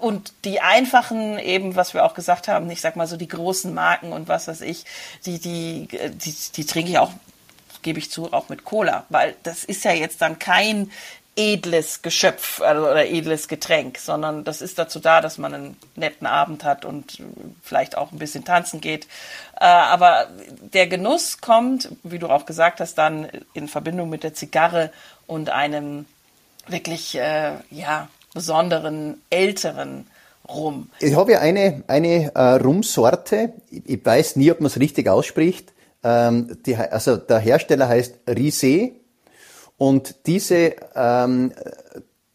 Und 0.00 0.32
die 0.44 0.60
einfachen, 0.60 1.38
eben, 1.38 1.76
was 1.76 1.94
wir 1.94 2.04
auch 2.04 2.14
gesagt 2.14 2.48
haben, 2.48 2.68
ich 2.68 2.80
sag 2.80 2.96
mal 2.96 3.06
so 3.06 3.16
die 3.16 3.28
großen 3.28 3.72
Marken 3.72 4.12
und 4.12 4.26
was 4.26 4.48
weiß 4.48 4.62
ich, 4.62 4.86
die, 5.24 5.38
die, 5.38 5.86
die, 5.86 6.34
die 6.56 6.66
trinke 6.66 6.90
ich 6.90 6.98
auch 6.98 7.12
gebe 7.82 7.98
ich 7.98 8.10
zu, 8.10 8.30
auch 8.34 8.50
mit 8.50 8.64
Cola, 8.66 9.06
weil 9.08 9.34
das 9.42 9.64
ist 9.64 9.84
ja 9.84 9.92
jetzt 9.92 10.20
dann 10.20 10.38
kein 10.38 10.90
edles 11.36 12.02
Geschöpf 12.02 12.60
also, 12.60 12.82
oder 12.82 13.06
edles 13.06 13.48
Getränk, 13.48 13.98
sondern 13.98 14.44
das 14.44 14.60
ist 14.60 14.78
dazu 14.78 14.98
da, 14.98 15.20
dass 15.20 15.38
man 15.38 15.54
einen 15.54 15.76
netten 15.96 16.26
Abend 16.26 16.64
hat 16.64 16.84
und 16.84 17.18
vielleicht 17.62 17.96
auch 17.96 18.12
ein 18.12 18.18
bisschen 18.18 18.44
tanzen 18.44 18.80
geht. 18.80 19.06
Äh, 19.58 19.64
aber 19.64 20.28
der 20.72 20.86
Genuss 20.86 21.40
kommt, 21.40 21.90
wie 22.02 22.18
du 22.18 22.28
auch 22.28 22.46
gesagt 22.46 22.80
hast, 22.80 22.96
dann 22.96 23.28
in 23.54 23.68
Verbindung 23.68 24.10
mit 24.10 24.24
der 24.24 24.34
Zigarre 24.34 24.90
und 25.26 25.50
einem 25.50 26.06
wirklich 26.66 27.16
äh, 27.16 27.52
ja 27.70 28.08
besonderen 28.34 29.20
älteren 29.30 30.06
Rum. 30.48 30.90
Ich 30.98 31.14
habe 31.14 31.32
ja 31.32 31.40
eine 31.40 31.84
eine 31.86 32.34
äh, 32.34 32.40
Rumsorte. 32.56 33.52
Ich 33.70 34.04
weiß 34.04 34.36
nie, 34.36 34.50
ob 34.50 34.60
man 34.60 34.66
es 34.66 34.78
richtig 34.80 35.08
ausspricht. 35.08 35.72
ähm, 36.02 36.56
also 36.90 37.16
der 37.16 37.38
Hersteller 37.38 37.88
heißt 37.88 38.14
Risé 38.26 38.99
und 39.80 40.26
diese, 40.26 40.74
ähm, 40.94 41.52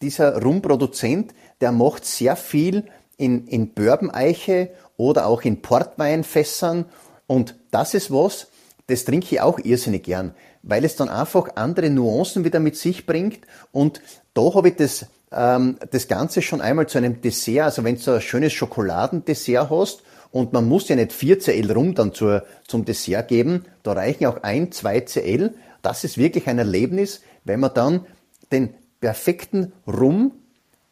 dieser 0.02 0.42
Rumproduzent, 0.42 1.36
der 1.62 1.72
macht 1.72 2.04
sehr 2.04 2.36
viel 2.36 2.86
in, 3.18 3.46
in 3.46 3.72
Bourbon-Eiche 3.76 4.72
oder 4.98 5.28
auch 5.28 5.44
in 5.44 5.62
Portweinfässern 5.62 6.86
und 7.28 7.54
das 7.70 7.94
ist 7.94 8.10
was, 8.10 8.48
das 8.88 9.06
trinke 9.06 9.28
ich 9.30 9.42
auch 9.42 9.60
irrsinnig 9.60 10.06
gern, 10.06 10.34
weil 10.64 10.84
es 10.86 10.96
dann 10.96 11.08
einfach 11.08 11.50
andere 11.54 11.92
Nuancen 11.92 12.46
wieder 12.46 12.60
mit 12.60 12.78
sich 12.78 13.06
bringt 13.06 13.42
und 13.72 14.02
da 14.34 14.52
habe 14.56 14.70
ich 14.70 14.78
das, 14.78 15.06
ähm, 15.32 15.78
das 15.92 16.08
Ganze 16.08 16.42
schon 16.42 16.62
einmal 16.62 16.88
zu 16.88 16.98
einem 16.98 17.22
Dessert, 17.22 17.66
also 17.66 17.84
wenn 17.84 18.00
du 18.00 18.12
ein 18.12 18.22
schönes 18.22 18.54
Schokoladendessert 18.54 19.70
hast 19.70 20.02
und 20.32 20.52
man 20.52 20.68
muss 20.68 20.90
ja 20.90 20.96
nicht 20.96 21.14
4 21.14 21.38
CL 21.38 21.72
rum 21.72 21.94
dann 21.94 22.12
zur, 22.12 22.44
zum 22.68 22.86
Dessert 22.86 23.28
geben. 23.28 23.66
Da 23.84 23.94
reichen 23.94 24.26
auch 24.26 24.42
ein, 24.42 24.72
zwei 24.72 25.02
CL. 25.02 25.54
Das 25.82 26.04
ist 26.04 26.18
wirklich 26.18 26.48
ein 26.48 26.58
Erlebnis, 26.58 27.22
wenn 27.46 27.62
man 27.62 27.74
dann 27.74 28.06
den 28.52 28.74
perfekten 29.00 29.72
Rum, 29.88 30.34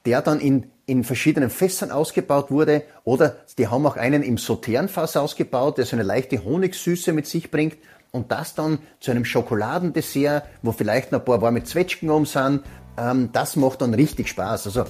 der 0.06 0.22
dann 0.22 0.39
in, 0.39 0.72
in 0.86 1.04
verschiedenen 1.04 1.50
Fässern 1.50 1.92
ausgebaut 1.92 2.52
wurde, 2.52 2.84
oder 3.04 3.36
die 3.58 3.68
haben 3.68 3.86
auch 3.86 3.98
einen 3.98 4.24
im 4.24 4.38
Sauternfass 4.38 5.18
ausgebaut, 5.18 5.78
der 5.78 5.86
so 5.86 5.96
eine 5.96 6.04
leichte 6.04 6.44
Honigsüße 6.44 7.12
mit 7.12 7.28
sich 7.28 7.52
bringt, 7.52 7.78
und 8.12 8.32
das 8.32 8.54
dann 8.54 8.78
zu 9.00 9.10
einem 9.10 9.26
Schokoladendessert, 9.26 10.46
wo 10.62 10.72
vielleicht 10.72 11.12
noch 11.12 11.20
ein 11.20 11.26
paar 11.26 11.42
warme 11.42 11.63
Zwetschgen 11.63 12.12
um 12.12 12.28
sind, 12.28 12.62
ähm, 12.96 13.30
das 13.34 13.56
macht 13.56 13.82
dann 13.82 13.96
richtig 13.96 14.30
Spaß. 14.30 14.68
Also 14.68 14.86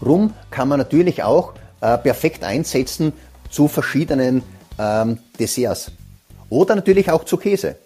Rum 0.00 0.32
kann 0.50 0.68
man 0.68 0.78
natürlich 0.78 1.24
auch 1.24 1.54
äh, 1.80 1.98
perfekt 1.98 2.44
einsetzen 2.44 3.12
zu 3.50 3.66
verschiedenen 3.66 4.42
ähm, 4.78 5.18
Desserts. 5.38 5.90
Oder 6.48 6.76
natürlich 6.76 7.10
auch 7.10 7.24
zu 7.24 7.36
Käse. 7.36 7.76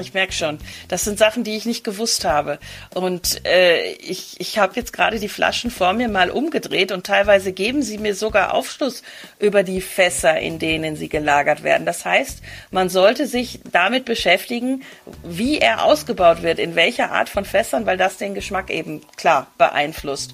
Ich 0.00 0.14
merke 0.14 0.32
schon. 0.32 0.58
Das 0.86 1.02
sind 1.02 1.18
Sachen, 1.18 1.42
die 1.42 1.56
ich 1.56 1.66
nicht 1.66 1.82
gewusst 1.82 2.24
habe. 2.24 2.60
Und 2.94 3.44
äh, 3.44 3.94
ich, 3.94 4.40
ich 4.40 4.58
habe 4.58 4.74
jetzt 4.76 4.92
gerade 4.92 5.18
die 5.18 5.28
Flaschen 5.28 5.72
vor 5.72 5.92
mir 5.92 6.08
mal 6.08 6.30
umgedreht 6.30 6.92
und 6.92 7.04
teilweise 7.04 7.52
geben 7.52 7.82
sie 7.82 7.98
mir 7.98 8.14
sogar 8.14 8.54
Aufschluss 8.54 9.02
über 9.40 9.64
die 9.64 9.80
Fässer, 9.80 10.38
in 10.38 10.60
denen 10.60 10.94
sie 10.94 11.08
gelagert 11.08 11.64
werden. 11.64 11.84
Das 11.84 12.04
heißt, 12.04 12.42
man 12.70 12.88
sollte 12.88 13.26
sich 13.26 13.60
damit 13.70 14.04
beschäftigen, 14.04 14.84
wie 15.24 15.58
er 15.58 15.84
ausgebaut 15.84 16.42
wird, 16.42 16.60
in 16.60 16.76
welcher 16.76 17.10
Art 17.10 17.28
von 17.28 17.44
Fässern, 17.44 17.86
weil 17.86 17.96
das 17.96 18.18
den 18.18 18.34
Geschmack 18.34 18.70
eben 18.70 19.02
klar 19.16 19.48
beeinflusst 19.58 20.32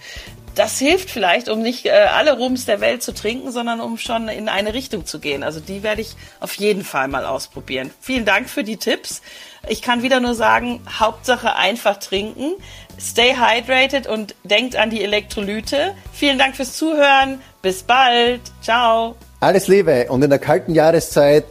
das 0.54 0.78
hilft 0.78 1.10
vielleicht, 1.10 1.48
um 1.48 1.62
nicht 1.62 1.86
äh, 1.86 1.90
alle 1.90 2.36
Rums 2.36 2.66
der 2.66 2.80
Welt 2.80 3.02
zu 3.02 3.14
trinken, 3.14 3.50
sondern 3.52 3.80
um 3.80 3.98
schon 3.98 4.28
in 4.28 4.48
eine 4.48 4.74
Richtung 4.74 5.06
zu 5.06 5.18
gehen. 5.18 5.42
Also 5.42 5.60
die 5.60 5.82
werde 5.82 6.00
ich 6.02 6.14
auf 6.40 6.54
jeden 6.54 6.84
Fall 6.84 7.08
mal 7.08 7.24
ausprobieren. 7.24 7.90
Vielen 8.00 8.24
Dank 8.24 8.50
für 8.50 8.64
die 8.64 8.76
Tipps. 8.76 9.22
Ich 9.68 9.80
kann 9.80 10.02
wieder 10.02 10.20
nur 10.20 10.34
sagen, 10.34 10.80
Hauptsache 10.98 11.56
einfach 11.56 11.98
trinken. 11.98 12.54
Stay 13.00 13.34
hydrated 13.36 14.06
und 14.06 14.34
denkt 14.44 14.76
an 14.76 14.90
die 14.90 15.02
Elektrolyte. 15.02 15.94
Vielen 16.12 16.38
Dank 16.38 16.56
fürs 16.56 16.76
Zuhören. 16.76 17.40
Bis 17.62 17.82
bald. 17.82 18.40
Ciao. 18.60 19.16
Alles 19.40 19.68
Liebe 19.68 20.06
und 20.08 20.22
in 20.22 20.30
der 20.30 20.38
kalten 20.38 20.74
Jahreszeit 20.74 21.44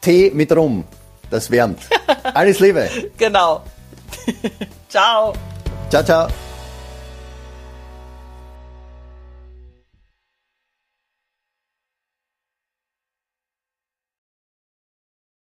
Tee 0.00 0.30
mit 0.34 0.54
Rum. 0.54 0.84
Das 1.30 1.50
wärmt. 1.50 1.80
Alles 2.34 2.60
Liebe. 2.60 2.88
genau. 3.16 3.62
ciao. 4.88 5.32
Ciao, 5.90 6.04
ciao. 6.04 6.53